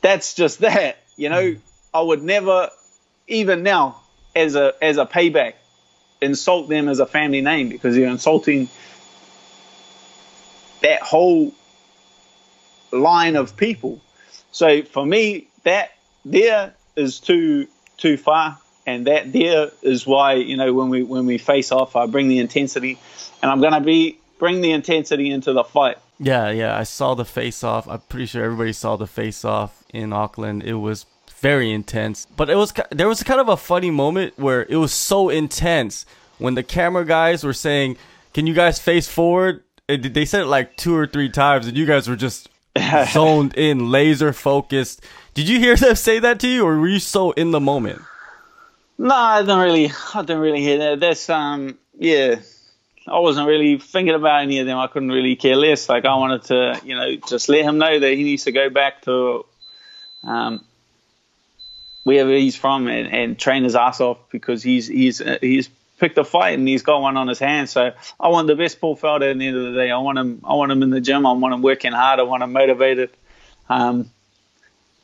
That's 0.00 0.34
just 0.34 0.60
that, 0.60 0.98
you 1.16 1.28
know. 1.28 1.52
Hmm. 1.52 1.60
I 1.94 2.00
would 2.02 2.22
never, 2.22 2.68
even 3.28 3.62
now, 3.62 4.00
as 4.34 4.54
a 4.54 4.74
as 4.82 4.98
a 4.98 5.06
payback, 5.06 5.54
insult 6.20 6.68
them 6.68 6.88
as 6.88 7.00
a 7.00 7.06
family 7.06 7.40
name 7.40 7.68
because 7.68 7.96
you're 7.96 8.08
insulting 8.08 8.68
that 10.82 11.02
whole 11.02 11.52
line 12.92 13.36
of 13.36 13.56
people. 13.56 14.00
So 14.52 14.82
for 14.82 15.04
me, 15.04 15.48
that 15.64 15.92
there 16.24 16.74
is 16.94 17.20
too 17.20 17.66
too 17.96 18.16
far, 18.16 18.58
and 18.86 19.06
that 19.06 19.32
there 19.32 19.70
is 19.82 20.06
why 20.06 20.34
you 20.34 20.56
know 20.56 20.72
when 20.72 20.88
we 20.88 21.02
when 21.02 21.26
we 21.26 21.38
face 21.38 21.72
off, 21.72 21.96
I 21.96 22.06
bring 22.06 22.28
the 22.28 22.38
intensity, 22.38 22.98
and 23.42 23.50
I'm 23.50 23.60
gonna 23.60 23.80
be 23.80 24.18
bring 24.38 24.60
the 24.60 24.72
intensity 24.72 25.30
into 25.30 25.52
the 25.52 25.64
fight. 25.64 25.98
Yeah, 26.18 26.50
yeah, 26.50 26.78
I 26.78 26.84
saw 26.84 27.14
the 27.14 27.26
face 27.26 27.62
off. 27.62 27.86
I'm 27.88 28.00
pretty 28.08 28.26
sure 28.26 28.42
everybody 28.42 28.72
saw 28.72 28.96
the 28.96 29.06
face 29.06 29.44
off 29.44 29.84
in 29.92 30.12
Auckland. 30.14 30.62
It 30.62 30.74
was 30.74 31.04
very 31.40 31.70
intense, 31.70 32.26
but 32.36 32.48
it 32.48 32.56
was 32.56 32.72
there 32.90 33.08
was 33.08 33.22
kind 33.22 33.40
of 33.40 33.48
a 33.48 33.56
funny 33.56 33.90
moment 33.90 34.38
where 34.38 34.64
it 34.68 34.76
was 34.76 34.92
so 34.92 35.28
intense 35.28 36.06
when 36.38 36.54
the 36.54 36.62
camera 36.62 37.04
guys 37.04 37.44
were 37.44 37.52
saying, 37.52 37.96
"Can 38.32 38.46
you 38.46 38.54
guys 38.54 38.78
face 38.78 39.08
forward?" 39.08 39.62
It, 39.88 40.14
they 40.14 40.24
said 40.24 40.42
it 40.42 40.46
like 40.46 40.76
two 40.76 40.96
or 40.96 41.06
three 41.06 41.28
times, 41.28 41.66
and 41.66 41.76
you 41.76 41.86
guys 41.86 42.08
were 42.08 42.16
just 42.16 42.48
zoned 43.12 43.54
in, 43.54 43.90
laser 43.90 44.32
focused. 44.32 45.02
Did 45.34 45.48
you 45.48 45.58
hear 45.58 45.76
them 45.84 45.94
say 45.94 46.18
that 46.18 46.40
to 46.40 46.48
you, 46.48 46.66
or 46.66 46.78
were 46.78 46.88
you 46.88 46.98
so 46.98 47.32
in 47.32 47.50
the 47.50 47.60
moment? 47.60 48.02
No, 48.98 49.14
I 49.14 49.42
didn't 49.42 49.58
really. 49.58 49.92
I 50.14 50.22
didn't 50.22 50.40
really 50.40 50.62
hear 50.62 50.78
that. 50.78 51.00
That's 51.00 51.28
um, 51.28 51.78
yeah. 51.98 52.36
I 53.08 53.20
wasn't 53.20 53.46
really 53.46 53.78
thinking 53.78 54.14
about 54.14 54.42
any 54.42 54.58
of 54.58 54.66
them. 54.66 54.78
I 54.78 54.88
couldn't 54.88 55.10
really 55.10 55.36
care 55.36 55.54
less. 55.54 55.88
Like 55.88 56.04
I 56.04 56.16
wanted 56.16 56.42
to, 56.44 56.80
you 56.84 56.96
know, 56.96 57.14
just 57.28 57.48
let 57.48 57.62
him 57.62 57.78
know 57.78 58.00
that 58.00 58.12
he 58.14 58.24
needs 58.24 58.44
to 58.44 58.52
go 58.52 58.68
back 58.68 59.02
to 59.02 59.46
um, 60.24 60.64
wherever 62.06 62.30
he's 62.30 62.54
from 62.54 62.86
and, 62.86 63.12
and 63.12 63.36
train 63.36 63.64
his 63.64 63.74
ass 63.74 64.00
off 64.00 64.18
because 64.30 64.62
he's 64.62 64.86
he's 64.86 65.20
uh, 65.20 65.38
he's 65.40 65.68
picked 65.98 66.16
a 66.18 66.24
fight 66.24 66.56
and 66.56 66.68
he's 66.68 66.82
got 66.82 67.02
one 67.02 67.16
on 67.16 67.26
his 67.26 67.40
hands. 67.40 67.72
So 67.72 67.90
I 68.20 68.28
want 68.28 68.46
the 68.46 68.54
best 68.54 68.80
Paul 68.80 68.96
Felder 68.96 69.32
at 69.32 69.38
the 69.38 69.48
end 69.48 69.56
of 69.56 69.72
the 69.72 69.72
day. 69.72 69.90
I 69.90 69.98
want 69.98 70.16
him. 70.16 70.40
I 70.44 70.54
want 70.54 70.70
him 70.70 70.84
in 70.84 70.90
the 70.90 71.00
gym. 71.00 71.26
I 71.26 71.32
want 71.32 71.52
him 71.52 71.62
working 71.62 71.90
hard. 71.90 72.20
I 72.20 72.22
want 72.22 72.44
him 72.44 72.52
motivated. 72.52 73.10
Um, 73.68 74.12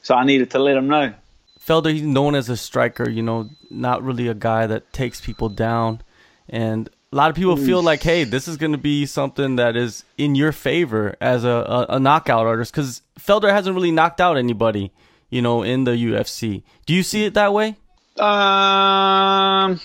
so 0.03 0.15
I 0.15 0.25
needed 0.25 0.53
to 0.53 0.61
let 0.61 0.77
him 0.77 0.87
know. 0.87 1.13
Felder, 1.59 1.93
he's 1.93 2.03
known 2.03 2.37
as 2.37 2.49
a 2.49 2.57
striker. 2.57 3.11
You 3.11 3.23
know, 3.23 3.51
not 3.69 4.05
really 4.05 4.29
a 4.29 4.35
guy 4.35 4.69
that 4.69 4.93
takes 4.93 5.21
people 5.21 5.49
down, 5.49 6.03
and 6.49 6.89
a 7.13 7.17
lot 7.17 7.31
of 7.31 7.37
people 7.37 7.57
feel 7.57 7.83
like, 7.83 8.05
hey, 8.05 8.23
this 8.23 8.47
is 8.47 8.57
going 8.57 8.73
to 8.73 8.79
be 8.79 9.07
something 9.07 9.57
that 9.57 9.75
is 9.75 10.05
in 10.17 10.37
your 10.37 10.53
favor 10.53 11.17
as 11.21 11.43
a, 11.43 11.49
a, 11.49 11.97
a 11.97 12.01
knockout 12.01 12.47
artist 12.47 12.73
because 12.73 13.03
Felder 13.19 13.51
hasn't 13.51 13.75
really 13.75 13.91
knocked 13.91 14.21
out 14.21 14.39
anybody, 14.39 14.93
you 15.33 15.41
know, 15.41 15.63
in 15.63 15.85
the 15.85 15.93
UFC. 15.93 16.63
Do 16.85 16.93
you 16.93 17.03
see 17.03 17.25
it 17.25 17.35
that 17.35 17.55
way? 17.55 17.75
Um, 18.19 19.81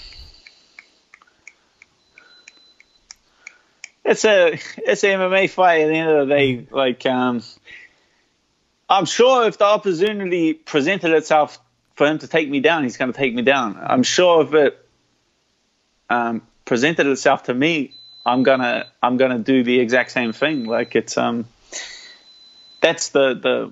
it's 4.03 4.25
a 4.25 4.59
it's 4.77 5.05
an 5.05 5.19
MMA 5.21 5.49
fight 5.49 5.83
at 5.83 5.87
the 5.87 5.95
end 5.95 6.09
of 6.09 6.27
the 6.27 6.35
day. 6.35 6.67
Like, 6.69 7.05
um, 7.05 7.41
I'm 8.89 9.05
sure 9.05 9.47
if 9.47 9.57
the 9.57 9.63
opportunity 9.63 10.53
presented 10.53 11.13
itself 11.13 11.59
for 11.95 12.05
him 12.05 12.19
to 12.19 12.27
take 12.27 12.49
me 12.49 12.59
down, 12.59 12.83
he's 12.83 12.97
going 12.97 13.13
to 13.13 13.17
take 13.17 13.33
me 13.33 13.41
down. 13.41 13.79
I'm 13.81 14.03
sure 14.03 14.43
if 14.43 14.53
it 14.53 14.85
um, 16.09 16.41
presented 16.65 17.07
itself 17.07 17.43
to 17.43 17.53
me, 17.53 17.93
I'm 18.25 18.43
gonna 18.43 18.87
I'm 19.01 19.15
gonna 19.15 19.39
do 19.39 19.63
the 19.63 19.79
exact 19.79 20.11
same 20.11 20.33
thing. 20.33 20.65
Like 20.65 20.93
it's 20.97 21.17
um 21.17 21.45
that's 22.81 23.09
the 23.09 23.33
the 23.33 23.71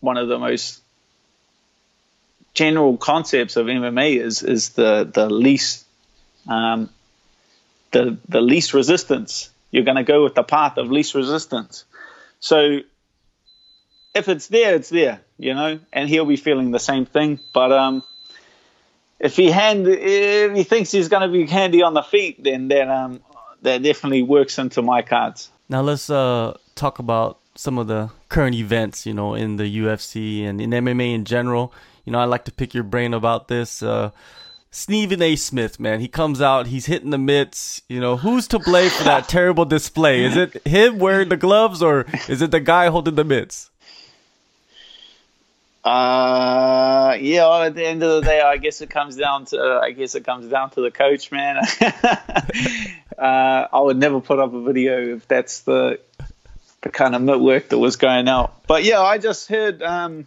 one 0.00 0.16
of 0.16 0.26
the 0.26 0.40
most 0.40 0.82
general 2.56 2.96
concepts 2.96 3.56
of 3.56 3.66
MMA 3.66 4.18
is 4.18 4.42
is 4.42 4.70
the 4.70 5.08
the 5.12 5.28
least 5.28 5.84
um 6.48 6.88
the 7.92 8.18
the 8.28 8.40
least 8.40 8.74
resistance. 8.74 9.50
You're 9.70 9.84
gonna 9.84 10.04
go 10.04 10.24
with 10.24 10.34
the 10.34 10.42
path 10.42 10.78
of 10.78 10.90
least 10.90 11.14
resistance. 11.14 11.84
So 12.40 12.80
if 14.14 14.28
it's 14.28 14.48
there, 14.48 14.74
it's 14.74 14.88
there, 14.88 15.20
you 15.38 15.54
know, 15.54 15.78
and 15.92 16.08
he'll 16.08 16.24
be 16.24 16.36
feeling 16.36 16.70
the 16.70 16.80
same 16.80 17.04
thing. 17.04 17.38
But 17.52 17.72
um 17.72 18.02
if 19.20 19.36
he 19.36 19.50
hand 19.50 19.86
if 19.86 20.56
he 20.56 20.64
thinks 20.64 20.90
he's 20.90 21.08
going 21.08 21.22
to 21.22 21.32
be 21.32 21.46
handy 21.46 21.82
on 21.82 21.94
the 21.94 22.02
feet, 22.02 22.42
then 22.42 22.68
then 22.68 22.90
um 22.90 23.20
that 23.62 23.82
definitely 23.82 24.22
works 24.22 24.58
into 24.58 24.80
my 24.82 25.02
cards. 25.02 25.50
Now 25.68 25.82
let's 25.82 26.08
uh 26.08 26.56
talk 26.74 26.98
about 26.98 27.38
some 27.54 27.78
of 27.78 27.86
the 27.86 28.10
current 28.28 28.54
events, 28.56 29.06
you 29.06 29.14
know, 29.14 29.34
in 29.34 29.56
the 29.56 29.64
UFC 29.64 30.44
and 30.44 30.60
in 30.60 30.70
MMA 30.70 31.14
in 31.14 31.24
general. 31.24 31.72
You 32.06 32.12
know, 32.12 32.20
I 32.20 32.24
like 32.24 32.44
to 32.46 32.52
pick 32.52 32.72
your 32.72 32.84
brain 32.84 33.12
about 33.12 33.48
this. 33.48 33.82
Uh, 33.82 34.12
Stephen 34.70 35.20
A. 35.20 35.36
Smith, 35.36 35.80
man, 35.80 36.00
he 36.00 36.08
comes 36.08 36.40
out, 36.40 36.68
he's 36.68 36.86
hitting 36.86 37.10
the 37.10 37.18
mitts. 37.18 37.82
You 37.88 38.00
know, 38.00 38.16
who's 38.16 38.46
to 38.48 38.58
blame 38.58 38.90
for 38.90 39.04
that 39.04 39.28
terrible 39.28 39.64
display? 39.64 40.24
Is 40.24 40.36
it 40.36 40.66
him 40.66 40.98
wearing 40.98 41.28
the 41.30 41.36
gloves 41.36 41.82
or 41.82 42.06
is 42.28 42.42
it 42.42 42.52
the 42.52 42.60
guy 42.60 42.88
holding 42.88 43.16
the 43.16 43.24
mitts? 43.24 43.70
Uh, 45.84 47.16
yeah. 47.20 47.48
Well, 47.48 47.62
at 47.62 47.74
the 47.74 47.86
end 47.86 48.02
of 48.02 48.16
the 48.16 48.28
day, 48.28 48.40
I 48.40 48.56
guess 48.56 48.80
it 48.80 48.90
comes 48.90 49.16
down 49.16 49.46
to 49.46 49.60
uh, 49.60 49.80
I 49.80 49.92
guess 49.92 50.14
it 50.14 50.24
comes 50.24 50.48
down 50.48 50.70
to 50.70 50.80
the 50.80 50.90
coach, 50.90 51.32
man. 51.32 51.58
uh, 53.18 53.68
I 53.72 53.80
would 53.80 53.96
never 53.96 54.20
put 54.20 54.38
up 54.38 54.52
a 54.52 54.62
video 54.62 55.16
if 55.16 55.28
that's 55.28 55.60
the 55.60 56.00
the 56.82 56.90
kind 56.90 57.14
of 57.14 57.22
mitt 57.22 57.40
work 57.40 57.68
that 57.68 57.78
was 57.78 57.96
going 57.96 58.28
out. 58.28 58.66
But 58.66 58.84
yeah, 58.84 59.00
I 59.00 59.18
just 59.18 59.48
heard. 59.48 59.82
Um, 59.82 60.26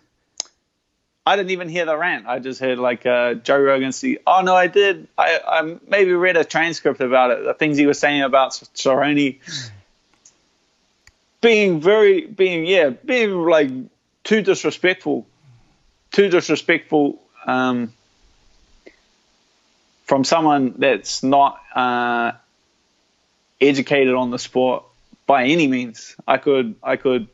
I 1.26 1.36
didn't 1.36 1.52
even 1.52 1.70
hear 1.70 1.86
the 1.86 1.96
rant. 1.96 2.26
I 2.28 2.40
just 2.40 2.60
heard 2.60 2.80
like 2.80 3.06
uh, 3.06 3.36
Joe 3.36 3.60
Rogan 3.60 3.92
say, 3.92 4.18
Oh 4.26 4.42
no, 4.42 4.56
I 4.56 4.68
did. 4.68 5.08
I, 5.18 5.40
I 5.46 5.78
maybe 5.88 6.14
read 6.14 6.38
a 6.38 6.44
transcript 6.44 7.02
about 7.02 7.32
it. 7.32 7.44
The 7.44 7.54
things 7.54 7.78
he 7.78 7.86
was 7.86 8.00
saying 8.00 8.24
about 8.24 8.52
Cerrone 8.52 9.40
being 11.42 11.82
very, 11.82 12.26
being 12.26 12.66
yeah, 12.66 12.90
being 12.90 13.34
like 13.46 13.70
too 14.24 14.42
disrespectful 14.42 15.28
too 16.12 16.30
disrespectful 16.30 17.22
um, 17.46 17.94
from 20.06 20.24
someone 20.24 20.76
that's 20.78 21.24
not 21.24 21.62
uh, 21.76 22.32
educated 23.62 24.14
on 24.14 24.32
the 24.32 24.40
sport 24.40 24.84
by 25.26 25.46
any 25.46 25.68
means. 25.68 26.16
I 26.28 26.38
could 26.38 26.76
I 26.82 26.96
could 26.96 27.28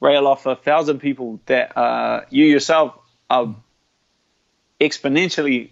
rail 0.00 0.26
off 0.26 0.46
a 0.46 0.56
thousand 0.56 1.00
people 1.00 1.40
that 1.46 1.76
uh, 1.76 2.24
you 2.30 2.46
yourself 2.46 2.98
are 3.30 3.54
exponentially 4.80 5.70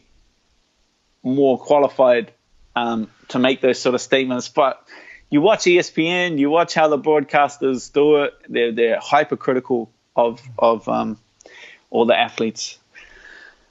more 1.23 1.59
qualified 1.59 2.33
um, 2.75 3.11
to 3.29 3.39
make 3.39 3.61
those 3.61 3.79
sort 3.79 3.95
of 3.95 4.01
statements, 4.01 4.49
but 4.49 4.87
you 5.31 5.41
watch 5.41 5.61
ESPN, 5.61 6.39
you 6.39 6.51
watch 6.51 6.75
how 6.75 6.89
the 6.89 6.99
broadcasters 6.99 7.93
do 7.93 8.25
it. 8.25 8.35
They're 8.49 8.73
they're 8.73 9.01
hypercritical 9.01 9.91
of 10.15 10.41
of 10.59 10.89
um, 10.89 11.19
all 11.91 12.07
the 12.07 12.19
athletes. 12.19 12.79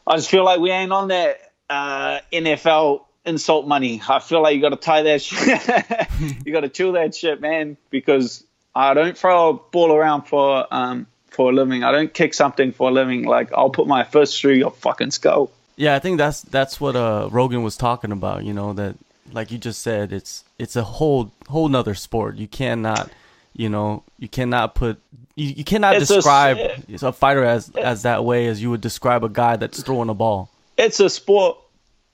I 0.05 0.17
just 0.17 0.29
feel 0.29 0.43
like 0.43 0.59
we 0.59 0.71
ain't 0.71 0.91
on 0.91 1.07
that 1.09 1.53
uh, 1.69 2.19
NFL 2.31 3.05
insult 3.25 3.67
money. 3.67 4.01
I 4.07 4.19
feel 4.19 4.41
like 4.41 4.55
you 4.55 4.61
got 4.61 4.69
to 4.69 4.75
tie 4.75 5.03
that 5.03 6.09
you 6.45 6.51
got 6.51 6.61
to 6.61 6.69
chill 6.69 6.93
that 6.93 7.15
shit, 7.15 7.41
man, 7.41 7.77
because 7.89 8.43
I 8.73 8.93
don't 8.93 9.17
throw 9.17 9.49
a 9.49 9.53
ball 9.53 9.93
around 9.93 10.23
for 10.23 10.67
um, 10.71 11.07
for 11.35 11.51
a 11.51 11.53
living. 11.53 11.83
I 11.83 11.91
don't 11.91 12.13
kick 12.13 12.33
something 12.33 12.71
for 12.71 12.89
a 12.89 12.93
living. 12.93 13.25
Like 13.25 13.53
I'll 13.53 13.69
put 13.69 13.87
my 13.87 14.03
fist 14.03 14.39
through 14.39 14.53
your 14.53 14.71
fucking 14.71 15.11
skull. 15.11 15.51
Yeah, 15.75 15.95
I 15.95 15.99
think 15.99 16.17
that's 16.17 16.41
that's 16.41 16.79
what 16.79 16.95
uh, 16.95 17.29
Rogan 17.31 17.63
was 17.63 17.75
talking 17.77 18.11
about. 18.11 18.43
You 18.45 18.53
know 18.53 18.73
that, 18.73 18.95
like 19.31 19.51
you 19.51 19.57
just 19.57 19.81
said, 19.81 20.13
it's 20.13 20.43
it's 20.57 20.75
a 20.75 20.83
whole 20.83 21.31
whole 21.49 21.67
nother 21.67 21.95
sport. 21.95 22.37
You 22.37 22.47
cannot, 22.47 23.11
you 23.53 23.69
know, 23.69 24.03
you 24.17 24.29
cannot 24.29 24.75
put 24.75 24.99
you, 25.35 25.49
you 25.49 25.63
cannot 25.63 25.97
it's 25.97 26.07
describe 26.07 26.57
a, 26.57 27.07
a, 27.07 27.11
fighter 27.11 27.43
as 27.43 27.69
as 27.71 28.03
that 28.03 28.23
way 28.23 28.47
as 28.47 28.61
you 28.61 28.69
would 28.69 28.81
describe 28.81 29.23
a 29.23 29.29
guy 29.29 29.57
that's 29.57 29.83
throwing 29.83 30.09
a 30.09 30.13
ball. 30.13 30.49
It's 30.77 30.99
a 30.99 31.09
sport, 31.09 31.57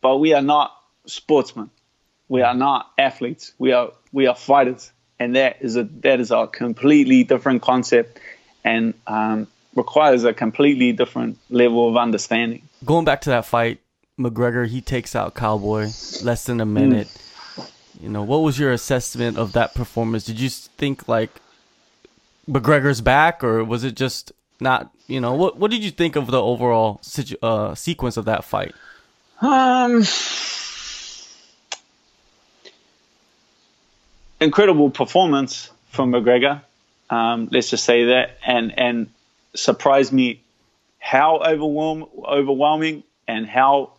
but 0.02 0.18
we 0.18 0.34
are 0.34 0.42
not 0.42 0.76
sportsmen. 1.06 1.70
We 2.28 2.42
are 2.42 2.56
not 2.56 2.90
athletes. 2.98 3.54
We 3.60 3.74
are 3.74 3.92
we 4.12 4.26
are 4.26 4.36
fighters, 4.36 4.92
and 5.20 5.36
that 5.36 5.58
is 5.62 5.76
a 5.76 5.84
that 6.02 6.20
is 6.20 6.32
a 6.32 6.48
completely 6.48 7.24
different 7.24 7.62
concept, 7.62 8.20
and 8.64 8.94
um, 9.08 9.48
requires 9.76 10.24
a 10.24 10.34
completely 10.34 10.92
different 10.92 11.38
level 11.50 11.90
of 11.90 11.98
understanding. 11.98 12.62
Going 12.86 13.06
back 13.06 13.22
to 13.22 13.30
that 13.32 13.46
fight, 13.46 13.80
McGregor 14.20 14.68
he 14.68 14.82
takes 14.82 15.16
out 15.16 15.34
Cowboy 15.34 15.90
less 16.24 16.46
than 16.46 16.62
a 16.62 16.66
minute. 16.66 17.08
Mm. 17.08 17.72
You 18.02 18.10
know, 18.10 18.24
what 18.24 18.40
was 18.40 18.58
your 18.58 18.72
assessment 18.72 19.38
of 19.38 19.54
that 19.54 19.76
performance? 19.76 20.26
Did 20.26 20.40
you 20.40 20.50
think 20.50 21.08
like 21.08 21.30
McGregor's 22.50 23.02
back, 23.02 23.44
or 23.44 23.64
was 23.64 23.84
it 23.84 23.96
just 23.96 24.32
not? 24.60 24.92
You 25.08 25.22
know, 25.22 25.34
what 25.34 25.58
what 25.58 25.72
did 25.72 25.84
you 25.84 25.92
think 25.92 26.16
of 26.16 26.28
the 26.28 26.42
overall 26.42 27.00
situ- 27.04 27.38
uh, 27.42 27.76
sequence 27.76 28.18
of 28.18 28.26
that 28.26 28.44
fight? 28.44 28.74
Um, 29.42 30.04
incredible 34.40 34.90
performance 34.90 35.72
from 35.90 36.12
McGregor. 36.12 36.62
Um, 37.12 37.50
let's 37.52 37.70
just 37.70 37.84
say 37.84 38.06
that, 38.06 38.38
and 38.46 38.80
and 38.80 39.10
surprised 39.54 40.14
me 40.14 40.42
how 40.98 41.40
overwhelm 41.40 42.06
overwhelming 42.18 43.04
and 43.28 43.46
how 43.46 43.92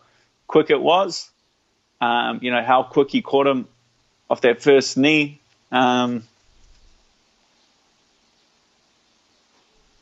quick 0.47 0.71
it 0.71 0.81
was. 0.81 1.31
Um, 2.01 2.41
you 2.43 2.51
know 2.51 2.63
how 2.63 2.83
quick 2.83 3.11
he 3.11 3.21
caught 3.21 3.47
him 3.47 3.69
off 4.31 4.41
that 4.41 4.63
first 4.63 4.97
knee. 4.97 5.41
Um, 5.71 6.25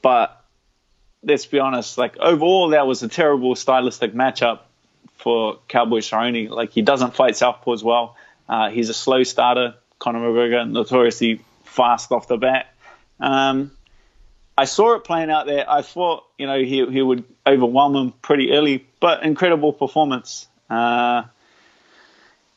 but 0.02 0.42
let's 1.22 1.46
be 1.46 1.58
honest, 1.58 1.98
like 1.98 2.16
overall, 2.18 2.70
that 2.70 2.86
was 2.86 3.02
a 3.02 3.08
terrible 3.08 3.56
stylistic 3.56 4.14
matchup 4.14 4.60
for 5.16 5.58
Cowboy 5.68 5.98
Cerrone. 5.98 6.48
Like 6.48 6.70
he 6.70 6.82
doesn't 6.82 7.14
fight 7.14 7.36
southpaw 7.36 7.72
as 7.72 7.82
well. 7.82 8.16
Uh, 8.48 8.70
he's 8.70 8.88
a 8.88 8.94
slow 8.94 9.24
starter. 9.24 9.74
Conor 9.98 10.20
McGregor 10.20 10.70
notoriously 10.70 11.40
fast 11.64 12.10
off 12.12 12.28
the 12.28 12.36
bat. 12.36 12.72
Um, 13.20 13.72
I 14.56 14.64
saw 14.64 14.94
it 14.94 15.04
playing 15.04 15.30
out 15.30 15.46
there. 15.46 15.64
I 15.68 15.82
thought 15.82 16.24
you 16.38 16.46
know 16.46 16.58
he 16.58 16.84
he 16.86 17.02
would 17.02 17.24
overwhelm 17.46 17.96
him 17.96 18.12
pretty 18.22 18.52
early, 18.52 18.86
but 19.00 19.22
incredible 19.22 19.72
performance. 19.72 20.48
Uh, 20.68 21.22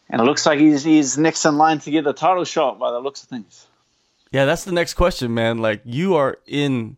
and 0.09 0.21
it 0.21 0.25
looks 0.25 0.45
like 0.45 0.59
he's 0.59 0.83
he's 0.83 1.17
next 1.17 1.45
in 1.45 1.57
line 1.57 1.79
to 1.79 1.91
get 1.91 2.03
the 2.03 2.13
title 2.13 2.45
shot 2.45 2.77
by 2.79 2.91
the 2.91 2.99
looks 2.99 3.23
of 3.23 3.29
things. 3.29 3.67
Yeah, 4.31 4.45
that's 4.45 4.63
the 4.63 4.71
next 4.71 4.95
question, 4.95 5.33
man. 5.33 5.59
Like 5.59 5.81
you 5.85 6.15
are 6.15 6.37
in 6.45 6.97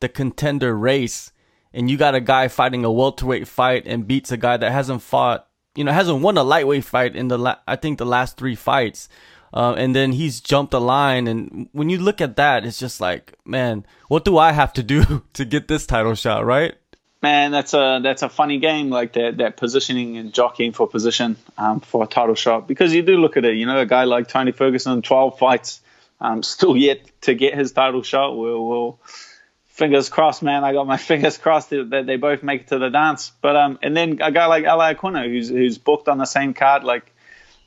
the 0.00 0.08
contender 0.08 0.76
race, 0.76 1.32
and 1.74 1.90
you 1.90 1.96
got 1.96 2.14
a 2.14 2.20
guy 2.20 2.48
fighting 2.48 2.84
a 2.84 2.90
welterweight 2.90 3.48
fight 3.48 3.86
and 3.86 4.06
beats 4.06 4.32
a 4.32 4.36
guy 4.36 4.56
that 4.56 4.72
hasn't 4.72 5.02
fought, 5.02 5.46
you 5.74 5.84
know, 5.84 5.92
hasn't 5.92 6.22
won 6.22 6.38
a 6.38 6.42
lightweight 6.42 6.84
fight 6.84 7.16
in 7.16 7.28
the 7.28 7.38
la- 7.38 7.58
I 7.66 7.76
think 7.76 7.98
the 7.98 8.06
last 8.06 8.36
three 8.36 8.54
fights. 8.54 9.08
Uh, 9.52 9.74
and 9.76 9.94
then 9.94 10.12
he's 10.12 10.40
jumped 10.40 10.72
a 10.72 10.78
line, 10.78 11.26
and 11.26 11.68
when 11.72 11.90
you 11.90 11.98
look 11.98 12.20
at 12.20 12.36
that, 12.36 12.64
it's 12.64 12.78
just 12.78 13.00
like, 13.00 13.34
man, 13.44 13.84
what 14.08 14.24
do 14.24 14.38
I 14.38 14.52
have 14.52 14.72
to 14.74 14.82
do 14.82 15.22
to 15.34 15.44
get 15.44 15.68
this 15.68 15.86
title 15.86 16.14
shot, 16.14 16.46
right? 16.46 16.74
Man, 17.20 17.52
that's 17.52 17.72
a 17.72 18.00
that's 18.02 18.22
a 18.22 18.28
funny 18.28 18.58
game, 18.58 18.90
like 18.90 19.12
that 19.12 19.36
that 19.36 19.56
positioning 19.56 20.16
and 20.16 20.32
jockeying 20.32 20.72
for 20.72 20.88
position 20.88 21.36
um, 21.56 21.78
for 21.78 22.02
a 22.02 22.06
title 22.06 22.34
shot. 22.34 22.66
Because 22.66 22.92
you 22.92 23.02
do 23.02 23.16
look 23.16 23.36
at 23.36 23.44
it, 23.44 23.54
you 23.54 23.66
know, 23.66 23.78
a 23.78 23.86
guy 23.86 24.04
like 24.04 24.26
Tony 24.26 24.50
Ferguson, 24.50 25.02
twelve 25.02 25.38
fights, 25.38 25.80
um, 26.20 26.42
still 26.54 26.76
yet 26.76 27.00
to 27.22 27.34
get 27.34 27.54
his 27.54 27.70
title 27.72 28.02
shot. 28.02 28.36
We'll, 28.36 28.66
we'll 28.66 29.00
fingers 29.66 30.08
crossed, 30.08 30.42
man. 30.42 30.64
I 30.64 30.72
got 30.72 30.86
my 30.86 30.96
fingers 31.10 31.38
crossed 31.38 31.70
that 31.70 32.04
they 32.06 32.16
both 32.16 32.42
make 32.42 32.62
it 32.62 32.68
to 32.68 32.78
the 32.78 32.88
dance. 32.88 33.32
But 33.40 33.56
um, 33.56 33.78
and 33.82 33.96
then 33.96 34.20
a 34.20 34.30
guy 34.32 34.46
like 34.46 34.66
Ali 34.66 34.94
Iaquinta, 34.94 35.26
who's 35.26 35.48
who's 35.48 35.78
booked 35.78 36.08
on 36.08 36.18
the 36.18 36.24
same 36.24 36.54
card, 36.54 36.84
like, 36.84 37.11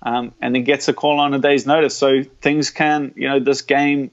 um, 0.06 0.34
and 0.40 0.56
then 0.56 0.64
gets 0.64 0.88
a 0.88 0.94
call 0.94 1.20
on 1.20 1.34
a 1.34 1.40
day's 1.40 1.66
notice. 1.66 1.98
So 1.98 2.24
things 2.24 2.70
can, 2.70 3.14
you 3.18 3.28
know, 3.28 3.40
this 3.40 3.64
game. 3.64 4.12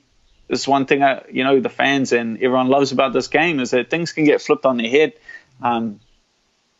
This 0.48 0.66
one 0.66 0.86
thing, 0.86 1.02
I, 1.02 1.22
you 1.30 1.44
know, 1.44 1.60
the 1.60 1.70
fans 1.70 2.12
and 2.12 2.36
everyone 2.36 2.68
loves 2.68 2.92
about 2.92 3.12
this 3.12 3.28
game 3.28 3.60
is 3.60 3.70
that 3.70 3.88
things 3.88 4.12
can 4.12 4.24
get 4.24 4.42
flipped 4.42 4.66
on 4.66 4.76
their 4.76 4.90
head, 4.90 5.14
um, 5.62 6.00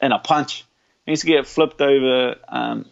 in 0.00 0.12
a 0.12 0.18
punch. 0.18 0.64
Things 1.06 1.22
get 1.22 1.46
flipped 1.46 1.80
over 1.80 2.36
um, 2.48 2.86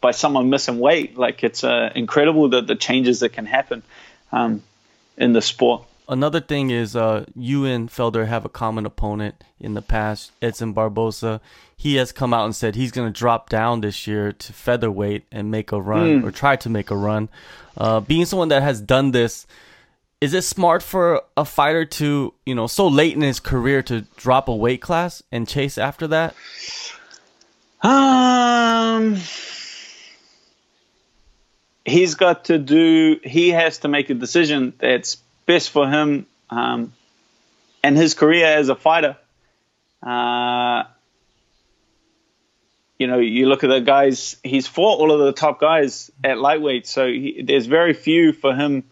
by 0.00 0.10
someone 0.10 0.50
missing 0.50 0.78
weight. 0.78 1.16
Like 1.16 1.44
it's 1.44 1.64
uh, 1.64 1.90
incredible 1.94 2.50
that 2.50 2.66
the 2.66 2.74
changes 2.74 3.20
that 3.20 3.30
can 3.30 3.46
happen 3.46 3.82
um, 4.32 4.62
in 5.16 5.32
the 5.32 5.40
sport. 5.40 5.84
Another 6.06 6.40
thing 6.40 6.68
is, 6.68 6.94
uh, 6.94 7.24
you 7.34 7.64
and 7.64 7.88
Felder 7.88 8.26
have 8.26 8.44
a 8.44 8.50
common 8.50 8.84
opponent 8.84 9.42
in 9.58 9.72
the 9.72 9.80
past, 9.80 10.32
Edson 10.42 10.74
Barboza. 10.74 11.40
He 11.76 11.94
has 11.96 12.12
come 12.12 12.34
out 12.34 12.44
and 12.44 12.54
said 12.54 12.74
he's 12.74 12.92
going 12.92 13.10
to 13.10 13.18
drop 13.18 13.48
down 13.48 13.80
this 13.80 14.06
year 14.06 14.32
to 14.32 14.52
featherweight 14.52 15.24
and 15.32 15.50
make 15.50 15.72
a 15.72 15.80
run 15.80 16.20
mm. 16.20 16.24
or 16.24 16.30
try 16.30 16.56
to 16.56 16.68
make 16.68 16.90
a 16.90 16.96
run. 16.96 17.30
Uh, 17.76 18.00
being 18.00 18.26
someone 18.26 18.48
that 18.48 18.62
has 18.62 18.82
done 18.82 19.12
this, 19.12 19.46
is 20.20 20.34
it 20.34 20.42
smart 20.42 20.82
for 20.82 21.22
a 21.36 21.44
fighter 21.44 21.84
to, 21.84 22.34
you 22.44 22.54
know, 22.54 22.66
so 22.66 22.86
late 22.86 23.14
in 23.14 23.22
his 23.22 23.40
career 23.40 23.82
to 23.84 24.02
drop 24.16 24.48
a 24.48 24.54
weight 24.54 24.82
class 24.82 25.22
and 25.32 25.48
chase 25.48 25.78
after 25.78 26.06
that? 26.08 26.34
Um, 27.82 29.16
he's 31.84 32.14
got 32.14 32.46
to 32.46 32.58
do. 32.58 33.20
He 33.22 33.50
has 33.50 33.78
to 33.78 33.88
make 33.88 34.10
a 34.10 34.14
decision 34.14 34.74
that's 34.78 35.18
best 35.46 35.70
for 35.70 35.88
him 35.88 36.26
um, 36.50 36.92
and 37.82 37.96
his 37.96 38.14
career 38.14 38.46
as 38.46 38.68
a 38.68 38.74
fighter. 38.74 39.16
Uh, 40.02 40.84
you 42.98 43.06
know, 43.06 43.18
you 43.18 43.46
look 43.46 43.64
at 43.64 43.68
the 43.68 43.80
guys, 43.80 44.36
he's 44.42 44.66
fought 44.66 45.00
all 45.00 45.12
of 45.12 45.20
the 45.20 45.32
top 45.32 45.60
guys 45.60 46.10
at 46.22 46.38
lightweight, 46.38 46.86
so 46.86 47.06
he, 47.06 47.42
there's 47.42 47.66
very 47.66 47.92
few 47.92 48.32
for 48.32 48.54
him. 48.54 48.84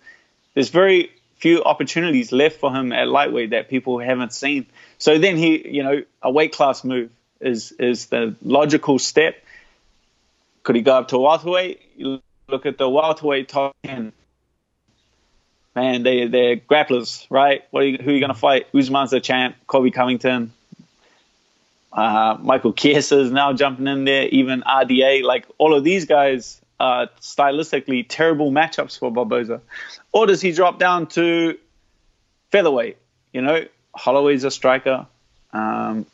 There's 0.55 0.71
very 0.71 1.11
few 1.37 1.65
opportunities 1.65 2.33
left 2.33 2.61
for 2.61 2.73
him 2.73 2.93
at 2.93 3.09
lightweight 3.09 3.51
that 3.51 3.69
people 3.69 3.99
haven't 3.99 4.33
seen. 4.33 4.67
So 4.99 5.19
then 5.19 5.37
he, 5.37 5.69
you 5.69 5.83
know, 5.83 6.03
a 6.23 6.31
weight 6.31 6.53
class 6.53 6.85
move 6.85 7.11
is 7.41 7.73
is 7.73 8.07
the 8.07 8.37
logical 8.43 8.99
step. 8.99 9.37
Could 10.63 10.77
he 10.77 10.83
go 10.83 10.95
up 10.95 11.09
to 11.09 11.19
welterweight? 11.19 11.81
You 11.97 12.21
look 12.49 12.67
at 12.67 12.79
the 12.79 12.89
welterweight 12.89 13.49
top 13.49 13.75
ten 13.83 14.13
man, 15.75 16.03
they 16.03 16.27
they're 16.27 16.57
grapplers, 16.57 17.27
right? 17.31 17.63
Are 17.75 17.83
you, 17.83 17.99
who 17.99 18.11
are 18.11 18.15
you 18.15 18.21
going 18.21 18.33
to 18.33 18.39
fight? 18.39 18.67
Usman's 18.75 19.11
the 19.11 19.21
champ. 19.21 19.57
Colby 19.67 19.91
Covington, 19.91 20.53
uh, 21.93 22.37
Michael 22.41 22.73
Chiesa 22.73 23.21
is 23.21 23.31
now 23.31 23.53
jumping 23.53 23.87
in 23.87 24.05
there. 24.05 24.29
Even 24.29 24.63
RDA, 24.63 25.23
like 25.23 25.47
all 25.59 25.75
of 25.75 25.85
these 25.85 26.07
guys 26.07 26.61
are 26.81 27.09
stylistically 27.21 28.05
terrible 28.09 28.51
matchups 28.51 28.99
for 28.99 29.13
Barboza. 29.13 29.61
Or 30.13 30.27
does 30.27 30.41
he 30.41 30.53
drop 30.53 30.79
down 30.79 31.07
to 31.09 31.59
featherweight? 32.51 32.97
You 33.33 33.43
know, 33.43 33.65
Holloway's 33.95 34.45
a 34.45 34.51
striker. 34.51 35.07
Um, 35.53 36.07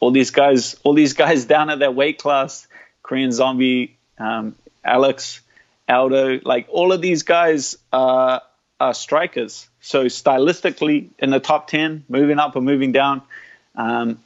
all 0.00 0.10
these 0.10 0.30
guys, 0.30 0.76
all 0.84 0.94
these 0.94 1.12
guys 1.12 1.44
down 1.54 1.70
at 1.70 1.80
that 1.80 1.94
weight 1.94 2.18
class, 2.18 2.66
Korean 3.02 3.32
Zombie, 3.32 3.96
um, 4.18 4.54
Alex, 4.84 5.40
Aldo, 5.88 6.40
like 6.44 6.66
all 6.70 6.92
of 6.92 7.00
these 7.00 7.22
guys 7.24 7.76
are 7.92 8.42
are 8.84 8.94
strikers. 8.94 9.68
So 9.80 10.06
stylistically, 10.06 11.08
in 11.18 11.30
the 11.30 11.40
top 11.40 11.68
ten, 11.68 12.04
moving 12.08 12.38
up 12.38 12.56
or 12.56 12.62
moving 12.62 12.92
down, 12.92 13.22
um, 13.74 14.18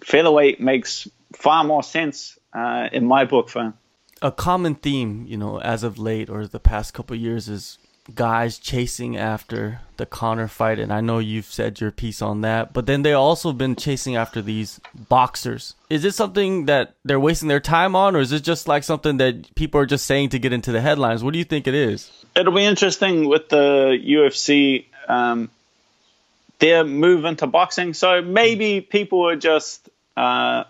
featherweight 0.00 0.60
makes 0.60 1.08
far 1.32 1.64
more 1.64 1.82
sense 1.82 2.38
uh, 2.52 2.88
in 2.92 3.06
my 3.06 3.24
book 3.24 3.48
for. 3.48 3.72
A 4.20 4.32
common 4.32 4.74
theme, 4.74 5.26
you 5.28 5.36
know, 5.36 5.60
as 5.60 5.84
of 5.84 5.98
late 5.98 6.28
or 6.28 6.46
the 6.46 6.58
past 6.58 6.92
couple 6.92 7.14
years 7.16 7.48
is 7.48 7.78
guys 8.14 8.58
chasing 8.58 9.16
after 9.16 9.80
the 9.96 10.06
Conor 10.06 10.48
fight, 10.48 10.78
and 10.78 10.92
I 10.92 11.00
know 11.00 11.18
you've 11.18 11.46
said 11.46 11.80
your 11.80 11.90
piece 11.90 12.22
on 12.22 12.40
that. 12.42 12.72
But 12.72 12.86
then 12.86 13.02
they 13.02 13.12
also 13.12 13.52
been 13.52 13.76
chasing 13.76 14.16
after 14.16 14.40
these 14.40 14.80
boxers. 14.94 15.74
Is 15.90 16.04
it 16.04 16.14
something 16.14 16.66
that 16.66 16.94
they're 17.04 17.20
wasting 17.20 17.48
their 17.48 17.60
time 17.60 17.94
on, 17.94 18.16
or 18.16 18.20
is 18.20 18.32
it 18.32 18.44
just 18.44 18.68
like 18.68 18.84
something 18.84 19.18
that 19.18 19.54
people 19.54 19.80
are 19.80 19.86
just 19.86 20.06
saying 20.06 20.30
to 20.30 20.38
get 20.38 20.52
into 20.52 20.72
the 20.72 20.80
headlines? 20.80 21.22
What 21.22 21.32
do 21.32 21.38
you 21.38 21.44
think 21.44 21.66
it 21.66 21.74
is? 21.74 22.10
It'll 22.34 22.54
be 22.54 22.64
interesting 22.64 23.28
with 23.28 23.48
the 23.48 23.98
UFC. 24.04 24.86
Um, 25.08 25.50
their 26.58 26.84
move 26.84 27.24
into 27.24 27.46
boxing. 27.46 27.94
So 27.94 28.22
maybe 28.22 28.80
people 28.80 29.28
are 29.28 29.36
just 29.36 29.88
uh, 30.16 30.64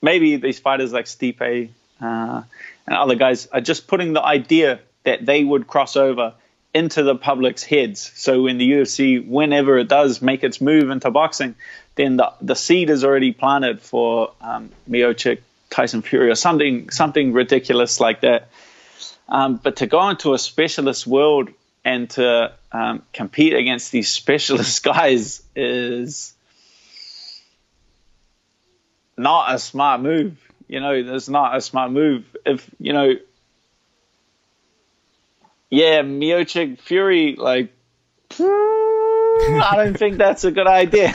maybe 0.00 0.36
these 0.36 0.58
fighters 0.58 0.92
like 0.92 1.06
Stipe 1.06 1.70
uh, 2.00 2.42
and 2.86 2.96
other 2.96 3.14
guys 3.14 3.46
are 3.46 3.60
just 3.60 3.86
putting 3.86 4.12
the 4.12 4.22
idea 4.22 4.80
that 5.04 5.24
they 5.24 5.42
would 5.42 5.66
cross 5.66 5.96
over 5.96 6.34
into 6.74 7.02
the 7.02 7.14
public's 7.14 7.62
heads. 7.62 8.12
So 8.14 8.42
when 8.42 8.58
the 8.58 8.70
UFC, 8.70 9.26
whenever 9.26 9.78
it 9.78 9.88
does 9.88 10.22
make 10.22 10.42
its 10.42 10.60
move 10.60 10.90
into 10.90 11.10
boxing, 11.10 11.54
then 11.94 12.16
the 12.16 12.32
the 12.40 12.54
seed 12.54 12.90
is 12.90 13.04
already 13.04 13.32
planted 13.32 13.82
for 13.82 14.32
um, 14.40 14.70
Miocic, 14.88 15.40
Tyson 15.70 16.02
Fury, 16.02 16.30
or 16.30 16.34
something 16.34 16.90
something 16.90 17.32
ridiculous 17.32 18.00
like 18.00 18.22
that. 18.22 18.48
Um, 19.28 19.56
but 19.56 19.76
to 19.76 19.86
go 19.86 20.08
into 20.08 20.34
a 20.34 20.38
specialist 20.38 21.06
world 21.06 21.50
and 21.84 22.08
to 22.10 22.52
um, 22.70 23.02
compete 23.12 23.54
against 23.54 23.92
these 23.92 24.10
specialist 24.20 24.82
guys 24.82 25.42
is 25.54 26.34
not 29.16 29.54
a 29.54 29.58
smart 29.58 30.00
move. 30.00 30.38
You 30.68 30.80
know, 30.80 30.92
it's 30.92 31.28
not 31.28 31.54
a 31.54 31.60
smart 31.60 31.92
move. 31.92 32.24
If 32.46 32.70
you 32.80 32.94
know 32.94 33.14
yeah, 35.72 36.02
Miocic 36.02 36.78
Fury, 36.80 37.34
like, 37.38 37.72
I 38.38 39.72
don't 39.74 39.96
think 39.96 40.18
that's 40.18 40.44
a 40.44 40.50
good 40.50 40.66
idea. 40.66 41.14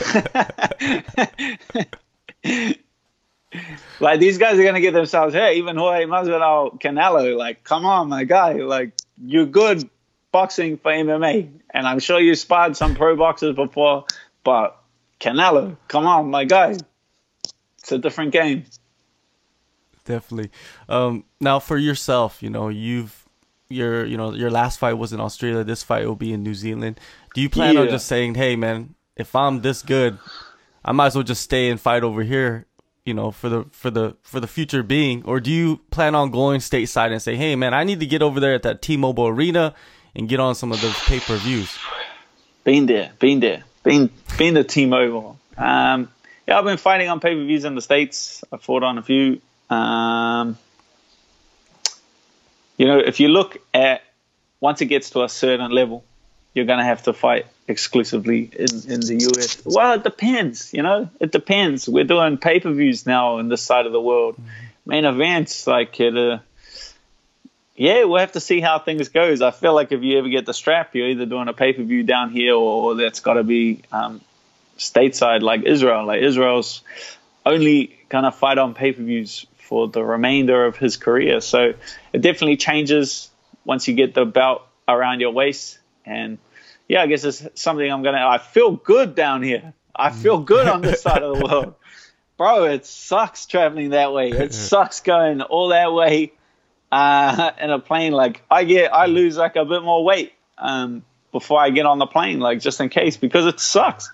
like 4.00 4.18
these 4.18 4.38
guys 4.38 4.58
are 4.58 4.64
gonna 4.64 4.80
get 4.80 4.94
themselves 4.94 5.32
hurt. 5.32 5.54
Even 5.54 5.76
Jorge 5.76 6.06
Masvidal, 6.06 6.80
Canelo, 6.80 7.36
like, 7.36 7.62
come 7.62 7.86
on, 7.86 8.08
my 8.08 8.24
guy, 8.24 8.54
like, 8.54 8.94
you're 9.16 9.46
good 9.46 9.88
boxing 10.32 10.76
for 10.76 10.90
MMA, 10.90 11.50
and 11.72 11.86
I'm 11.86 12.00
sure 12.00 12.18
you 12.18 12.34
sparred 12.34 12.76
some 12.76 12.96
pro 12.96 13.14
boxers 13.14 13.54
before, 13.54 14.06
but 14.42 14.76
Canelo, 15.20 15.76
come 15.86 16.04
on, 16.04 16.32
my 16.32 16.44
guy, 16.44 16.76
it's 17.78 17.92
a 17.92 17.98
different 17.98 18.32
game. 18.32 18.64
Definitely. 20.04 20.50
Um, 20.88 21.26
now 21.38 21.60
for 21.60 21.78
yourself, 21.78 22.42
you 22.42 22.50
know, 22.50 22.68
you've 22.70 23.27
your 23.70 24.06
you 24.06 24.16
know 24.16 24.32
your 24.32 24.50
last 24.50 24.78
fight 24.78 24.94
was 24.94 25.12
in 25.12 25.20
Australia. 25.20 25.64
This 25.64 25.82
fight 25.82 26.06
will 26.06 26.16
be 26.16 26.32
in 26.32 26.42
New 26.42 26.54
Zealand. 26.54 26.98
Do 27.34 27.40
you 27.40 27.50
plan 27.50 27.74
yeah. 27.74 27.80
on 27.80 27.88
just 27.88 28.06
saying, 28.06 28.34
"Hey, 28.34 28.56
man, 28.56 28.94
if 29.16 29.34
I'm 29.36 29.60
this 29.60 29.82
good, 29.82 30.18
I 30.84 30.92
might 30.92 31.08
as 31.08 31.14
well 31.14 31.24
just 31.24 31.42
stay 31.42 31.68
and 31.70 31.80
fight 31.80 32.02
over 32.02 32.22
here 32.22 32.66
you 33.08 33.14
know 33.14 33.30
for 33.30 33.48
the 33.48 33.64
for 33.72 33.90
the 33.90 34.14
for 34.22 34.38
the 34.38 34.46
future 34.46 34.82
being 34.82 35.24
or 35.24 35.40
do 35.40 35.50
you 35.50 35.78
plan 35.90 36.14
on 36.14 36.30
going 36.30 36.60
stateside 36.60 37.10
and 37.10 37.22
say 37.22 37.36
hey 37.36 37.56
man 37.56 37.72
i 37.72 37.82
need 37.82 38.00
to 38.00 38.06
get 38.06 38.20
over 38.20 38.38
there 38.38 38.52
at 38.52 38.64
that 38.64 38.82
t-mobile 38.82 39.26
arena 39.28 39.74
and 40.14 40.28
get 40.28 40.38
on 40.38 40.54
some 40.54 40.70
of 40.72 40.80
those 40.82 40.94
pay-per-views 41.06 41.78
been 42.64 42.84
there 42.84 43.10
been 43.18 43.40
there 43.40 43.64
been 43.82 44.10
been 44.36 44.54
to 44.56 44.62
t-mobile 44.62 45.38
um, 45.56 46.10
yeah 46.46 46.58
i've 46.58 46.64
been 46.64 46.76
fighting 46.76 47.08
on 47.08 47.18
pay-per-views 47.18 47.64
in 47.64 47.74
the 47.74 47.80
states 47.80 48.44
i 48.52 48.58
fought 48.58 48.82
on 48.82 48.98
a 48.98 49.02
few 49.02 49.40
um, 49.70 50.58
you 52.78 52.86
know 52.86 52.98
if 52.98 53.20
you 53.20 53.28
look 53.28 53.58
at 53.74 54.02
once 54.60 54.80
it 54.80 54.86
gets 54.86 55.10
to 55.10 55.22
a 55.22 55.28
certain 55.28 55.70
level 55.70 56.04
you're 56.54 56.66
going 56.66 56.80
to 56.80 56.84
have 56.84 57.02
to 57.04 57.12
fight 57.12 57.46
exclusively 57.68 58.50
in, 58.52 58.92
in 58.92 59.00
the 59.00 59.30
US? 59.30 59.62
Well, 59.64 59.94
it 59.94 60.02
depends, 60.02 60.72
you 60.74 60.82
know, 60.82 61.08
it 61.20 61.30
depends. 61.30 61.88
We're 61.88 62.04
doing 62.04 62.36
pay 62.38 62.60
per 62.60 62.72
views 62.72 63.06
now 63.06 63.38
in 63.38 63.48
this 63.48 63.62
side 63.62 63.86
of 63.86 63.92
the 63.92 64.00
world. 64.00 64.34
Mm-hmm. 64.34 64.50
Main 64.86 65.04
events, 65.04 65.66
like, 65.66 66.00
it, 66.00 66.16
uh, 66.16 66.38
yeah, 67.76 68.04
we'll 68.04 68.18
have 68.18 68.32
to 68.32 68.40
see 68.40 68.60
how 68.60 68.78
things 68.78 69.08
goes. 69.08 69.40
I 69.42 69.52
feel 69.52 69.74
like 69.74 69.92
if 69.92 70.02
you 70.02 70.18
ever 70.18 70.28
get 70.28 70.46
the 70.46 70.54
strap, 70.54 70.94
you're 70.94 71.08
either 71.08 71.26
doing 71.26 71.46
a 71.46 71.52
pay 71.52 71.72
per 71.74 71.82
view 71.82 72.02
down 72.02 72.30
here 72.30 72.54
or, 72.54 72.82
or 72.82 72.94
that's 72.96 73.20
got 73.20 73.34
to 73.34 73.44
be 73.44 73.82
um, 73.92 74.20
stateside, 74.78 75.42
like 75.42 75.62
Israel. 75.64 76.06
Like 76.06 76.22
Israel's 76.22 76.82
only 77.46 77.96
going 78.08 78.24
to 78.24 78.32
fight 78.32 78.58
on 78.58 78.74
pay 78.74 78.92
per 78.92 79.02
views 79.02 79.46
for 79.68 79.86
the 79.86 80.02
remainder 80.02 80.64
of 80.64 80.78
his 80.78 80.96
career. 80.96 81.40
So 81.42 81.74
it 82.12 82.22
definitely 82.22 82.56
changes 82.56 83.30
once 83.64 83.86
you 83.86 83.94
get 83.94 84.14
the 84.14 84.24
belt 84.24 84.62
around 84.88 85.20
your 85.20 85.30
waist 85.30 85.78
and 86.06 86.38
yeah, 86.88 87.02
I 87.02 87.06
guess 87.06 87.22
it's 87.22 87.46
something 87.54 87.90
I'm 87.90 88.02
gonna. 88.02 88.26
I 88.26 88.38
feel 88.38 88.72
good 88.72 89.14
down 89.14 89.42
here. 89.42 89.74
I 89.94 90.10
feel 90.10 90.38
good 90.38 90.66
on 90.66 90.80
this 90.80 91.02
side 91.02 91.22
of 91.22 91.38
the 91.38 91.44
world, 91.48 91.74
bro. 92.38 92.64
It 92.64 92.86
sucks 92.86 93.44
traveling 93.44 93.90
that 93.90 94.14
way. 94.14 94.30
It 94.30 94.54
sucks 94.54 95.00
going 95.00 95.42
all 95.42 95.68
that 95.68 95.92
way 95.92 96.32
uh, 96.90 97.50
in 97.60 97.70
a 97.70 97.78
plane. 97.78 98.12
Like 98.12 98.42
I 98.50 98.64
get, 98.64 98.94
I 98.94 99.04
lose 99.04 99.36
like 99.36 99.56
a 99.56 99.66
bit 99.66 99.82
more 99.82 100.02
weight 100.02 100.32
um, 100.56 101.04
before 101.30 101.60
I 101.60 101.68
get 101.68 101.84
on 101.84 101.98
the 101.98 102.06
plane, 102.06 102.40
like 102.40 102.60
just 102.60 102.80
in 102.80 102.88
case, 102.88 103.18
because 103.18 103.44
it 103.44 103.60
sucks. 103.60 104.10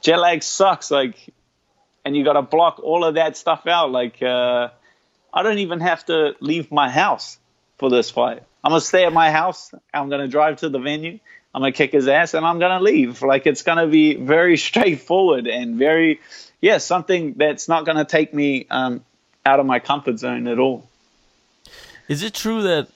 Jet 0.00 0.18
lag 0.18 0.42
sucks. 0.42 0.90
Like, 0.90 1.32
and 2.04 2.16
you 2.16 2.24
got 2.24 2.34
to 2.34 2.42
block 2.42 2.80
all 2.82 3.04
of 3.04 3.14
that 3.14 3.36
stuff 3.36 3.66
out. 3.66 3.90
Like, 3.90 4.22
uh, 4.22 4.68
I 5.32 5.42
don't 5.42 5.58
even 5.58 5.80
have 5.80 6.04
to 6.06 6.34
leave 6.40 6.70
my 6.70 6.90
house 6.90 7.38
for 7.78 7.90
this 7.90 8.10
fight. 8.10 8.42
I'm 8.64 8.70
gonna 8.70 8.80
stay 8.80 9.04
at 9.04 9.12
my 9.12 9.30
house. 9.30 9.74
I'm 9.92 10.08
gonna 10.08 10.28
drive 10.28 10.58
to 10.58 10.68
the 10.68 10.78
venue. 10.78 11.18
I'm 11.54 11.62
gonna 11.62 11.72
kick 11.72 11.92
his 11.92 12.06
ass 12.06 12.34
and 12.34 12.46
I'm 12.46 12.58
gonna 12.58 12.80
leave. 12.80 13.22
Like 13.22 13.46
it's 13.46 13.62
gonna 13.62 13.88
be 13.88 14.14
very 14.14 14.56
straightforward 14.68 15.46
and 15.46 15.76
very, 15.76 16.20
yeah, 16.60 16.78
something 16.78 17.34
that's 17.36 17.68
not 17.68 17.84
gonna 17.84 18.04
take 18.04 18.32
me 18.32 18.66
um, 18.70 19.04
out 19.44 19.58
of 19.58 19.66
my 19.66 19.80
comfort 19.80 20.18
zone 20.18 20.46
at 20.46 20.58
all. 20.58 20.88
Is 22.08 22.22
it 22.22 22.34
true 22.34 22.62
that 22.62 22.88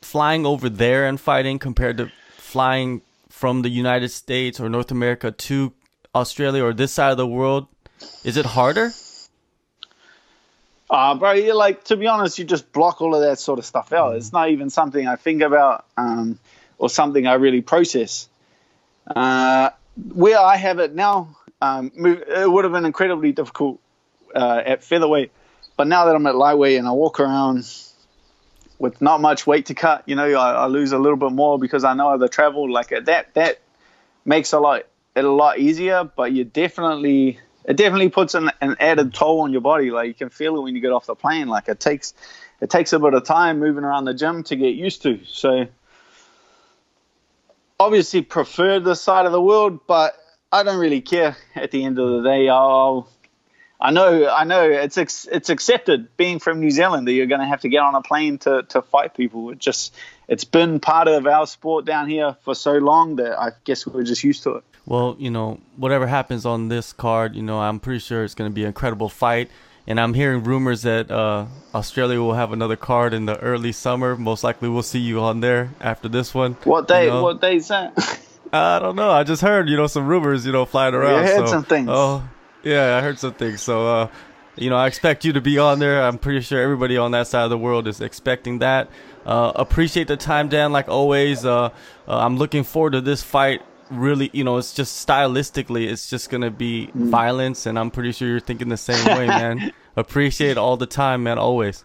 flying 0.00 0.46
over 0.46 0.68
there 0.68 1.06
and 1.06 1.20
fighting 1.20 1.58
compared 1.58 1.96
to 1.96 2.12
flying 2.36 3.02
from 3.30 3.62
the 3.62 3.68
United 3.68 4.10
States 4.10 4.60
or 4.60 4.68
North 4.68 4.90
America 4.90 5.32
to 5.32 5.72
Australia 6.14 6.62
or 6.62 6.72
this 6.72 6.92
side 6.92 7.10
of 7.10 7.16
the 7.16 7.26
world, 7.26 7.66
is 8.24 8.36
it 8.36 8.46
harder? 8.46 8.92
Uh, 10.90 11.14
bro, 11.14 11.32
you 11.32 11.54
like 11.54 11.84
to 11.84 11.96
be 11.96 12.06
honest, 12.06 12.38
you 12.38 12.44
just 12.44 12.72
block 12.72 13.00
all 13.00 13.14
of 13.14 13.22
that 13.22 13.38
sort 13.38 13.58
of 13.58 13.64
stuff 13.64 13.92
out. 13.92 14.16
It's 14.16 14.32
not 14.32 14.50
even 14.50 14.70
something 14.70 15.06
I 15.06 15.16
think 15.16 15.42
about. 15.42 15.86
Um, 15.96 16.38
or 16.78 16.90
something 16.90 17.26
I 17.26 17.34
really 17.34 17.60
process. 17.60 18.28
Uh, 19.06 19.70
where 20.12 20.38
I 20.38 20.56
have 20.56 20.78
it 20.78 20.94
now, 20.94 21.36
um, 21.60 21.92
it 21.96 22.50
would 22.50 22.64
have 22.64 22.72
been 22.72 22.84
incredibly 22.84 23.32
difficult 23.32 23.80
uh, 24.34 24.62
at 24.64 24.82
featherweight, 24.82 25.32
but 25.76 25.86
now 25.86 26.06
that 26.06 26.14
I'm 26.14 26.26
at 26.26 26.34
lightweight 26.34 26.78
and 26.78 26.86
I 26.88 26.92
walk 26.92 27.20
around 27.20 27.70
with 28.78 29.00
not 29.00 29.20
much 29.20 29.46
weight 29.46 29.66
to 29.66 29.74
cut, 29.74 30.02
you 30.06 30.16
know, 30.16 30.26
I, 30.34 30.52
I 30.52 30.66
lose 30.66 30.92
a 30.92 30.98
little 30.98 31.16
bit 31.16 31.32
more 31.32 31.58
because 31.58 31.84
I 31.84 31.94
know 31.94 32.18
the 32.18 32.28
travel. 32.28 32.70
Like 32.70 32.88
that, 32.88 33.32
that 33.34 33.60
makes 34.24 34.52
a 34.52 34.58
lot 34.58 34.82
it 35.14 35.24
a 35.24 35.30
lot 35.30 35.58
easier. 35.58 36.04
But 36.04 36.32
you 36.32 36.44
definitely, 36.44 37.38
it 37.64 37.76
definitely 37.76 38.10
puts 38.10 38.34
an, 38.34 38.50
an 38.60 38.76
added 38.80 39.14
toll 39.14 39.40
on 39.40 39.52
your 39.52 39.60
body. 39.60 39.90
Like 39.90 40.08
you 40.08 40.14
can 40.14 40.28
feel 40.28 40.56
it 40.56 40.62
when 40.62 40.74
you 40.74 40.80
get 40.80 40.92
off 40.92 41.06
the 41.06 41.14
plane. 41.14 41.48
Like 41.48 41.68
it 41.68 41.80
takes, 41.80 42.14
it 42.60 42.70
takes 42.70 42.92
a 42.92 42.98
bit 42.98 43.14
of 43.14 43.24
time 43.24 43.58
moving 43.58 43.84
around 43.84 44.04
the 44.04 44.14
gym 44.14 44.42
to 44.44 44.56
get 44.56 44.74
used 44.74 45.02
to. 45.02 45.20
So 45.26 45.66
obviously 47.78 48.22
prefer 48.22 48.80
this 48.80 49.00
side 49.00 49.26
of 49.26 49.32
the 49.32 49.40
world, 49.40 49.80
but 49.86 50.16
I 50.52 50.62
don't 50.62 50.78
really 50.78 51.00
care. 51.00 51.36
At 51.54 51.70
the 51.70 51.84
end 51.84 51.98
of 51.98 52.10
the 52.10 52.28
day, 52.28 52.48
I'll. 52.48 53.08
I 53.80 53.90
know, 53.90 54.28
I 54.30 54.44
know, 54.44 54.62
it's 54.62 54.96
it's 54.96 55.50
accepted 55.50 56.16
being 56.16 56.38
from 56.38 56.60
New 56.60 56.70
Zealand 56.70 57.06
that 57.06 57.12
you're 57.12 57.26
going 57.26 57.40
to 57.40 57.46
have 57.46 57.62
to 57.62 57.68
get 57.68 57.80
on 57.80 57.94
a 57.94 58.00
plane 58.00 58.38
to, 58.38 58.62
to 58.70 58.80
fight 58.80 59.14
people. 59.14 59.50
It 59.50 59.58
just 59.58 59.92
it's 60.26 60.44
been 60.44 60.80
part 60.80 61.08
of 61.08 61.26
our 61.26 61.46
sport 61.46 61.84
down 61.84 62.08
here 62.08 62.36
for 62.44 62.54
so 62.54 62.74
long 62.74 63.16
that 63.16 63.38
I 63.38 63.50
guess 63.64 63.86
we're 63.86 64.04
just 64.04 64.24
used 64.24 64.44
to 64.44 64.56
it. 64.56 64.64
Well, 64.86 65.16
you 65.18 65.30
know, 65.30 65.60
whatever 65.76 66.06
happens 66.06 66.44
on 66.44 66.68
this 66.68 66.92
card, 66.92 67.34
you 67.34 67.42
know, 67.42 67.60
I'm 67.60 67.80
pretty 67.80 68.00
sure 68.00 68.24
it's 68.24 68.34
going 68.34 68.50
to 68.50 68.54
be 68.54 68.62
an 68.62 68.68
incredible 68.68 69.08
fight 69.08 69.50
and 69.86 70.00
I'm 70.00 70.14
hearing 70.14 70.42
rumors 70.44 70.82
that 70.82 71.10
uh, 71.10 71.46
Australia 71.74 72.18
will 72.18 72.34
have 72.34 72.52
another 72.52 72.76
card 72.76 73.12
in 73.12 73.26
the 73.26 73.38
early 73.40 73.72
summer. 73.72 74.16
Most 74.16 74.42
likely, 74.42 74.68
we'll 74.68 74.82
see 74.82 74.98
you 74.98 75.20
on 75.20 75.40
there 75.40 75.70
after 75.80 76.08
this 76.08 76.34
one. 76.34 76.54
What 76.64 76.88
day? 76.88 77.04
You 77.04 77.10
know? 77.10 77.22
What 77.22 77.40
day's 77.40 77.68
that? 77.68 77.92
I 78.52 78.78
don't 78.78 78.96
know. 78.96 79.10
I 79.10 79.24
just 79.24 79.42
heard 79.42 79.68
you 79.68 79.76
know 79.76 79.86
some 79.86 80.06
rumors, 80.06 80.46
you 80.46 80.52
know, 80.52 80.64
flying 80.64 80.94
around. 80.94 81.24
I 81.24 81.26
heard 81.26 81.46
so, 81.46 81.46
some 81.46 81.64
things. 81.64 81.88
Oh, 81.90 82.26
yeah, 82.62 82.96
I 82.96 83.00
heard 83.00 83.18
some 83.18 83.34
things. 83.34 83.60
So, 83.60 83.86
uh, 83.86 84.08
you 84.56 84.70
know, 84.70 84.76
I 84.76 84.86
expect 84.86 85.24
you 85.24 85.32
to 85.32 85.40
be 85.40 85.58
on 85.58 85.80
there. 85.80 86.02
I'm 86.02 86.18
pretty 86.18 86.40
sure 86.40 86.62
everybody 86.62 86.96
on 86.96 87.10
that 87.10 87.26
side 87.26 87.44
of 87.44 87.50
the 87.50 87.58
world 87.58 87.88
is 87.88 88.00
expecting 88.00 88.60
that. 88.60 88.88
Uh, 89.26 89.52
appreciate 89.56 90.06
the 90.06 90.16
time, 90.16 90.48
Dan. 90.48 90.72
Like 90.72 90.88
always, 90.88 91.44
uh, 91.44 91.64
uh 91.64 91.70
I'm 92.06 92.36
looking 92.36 92.62
forward 92.62 92.92
to 92.92 93.00
this 93.00 93.22
fight 93.22 93.60
really 93.96 94.30
you 94.32 94.44
know 94.44 94.56
it's 94.56 94.74
just 94.74 95.06
stylistically 95.06 95.86
it's 95.90 96.08
just 96.08 96.30
gonna 96.30 96.50
be 96.50 96.88
mm. 96.88 97.08
violence 97.08 97.66
and 97.66 97.78
i'm 97.78 97.90
pretty 97.90 98.12
sure 98.12 98.28
you're 98.28 98.40
thinking 98.40 98.68
the 98.68 98.76
same 98.76 99.04
way 99.16 99.26
man. 99.26 99.72
Appreciate 99.96 100.56
all 100.56 100.76
the 100.76 100.86
time 100.86 101.22
man 101.22 101.38
always. 101.38 101.84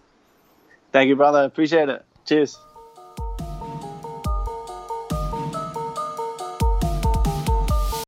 Thank 0.91 1.09
you 1.09 1.15
brother. 1.15 1.43
Appreciate 1.43 1.89
it. 1.89 2.03
Cheers 2.25 2.57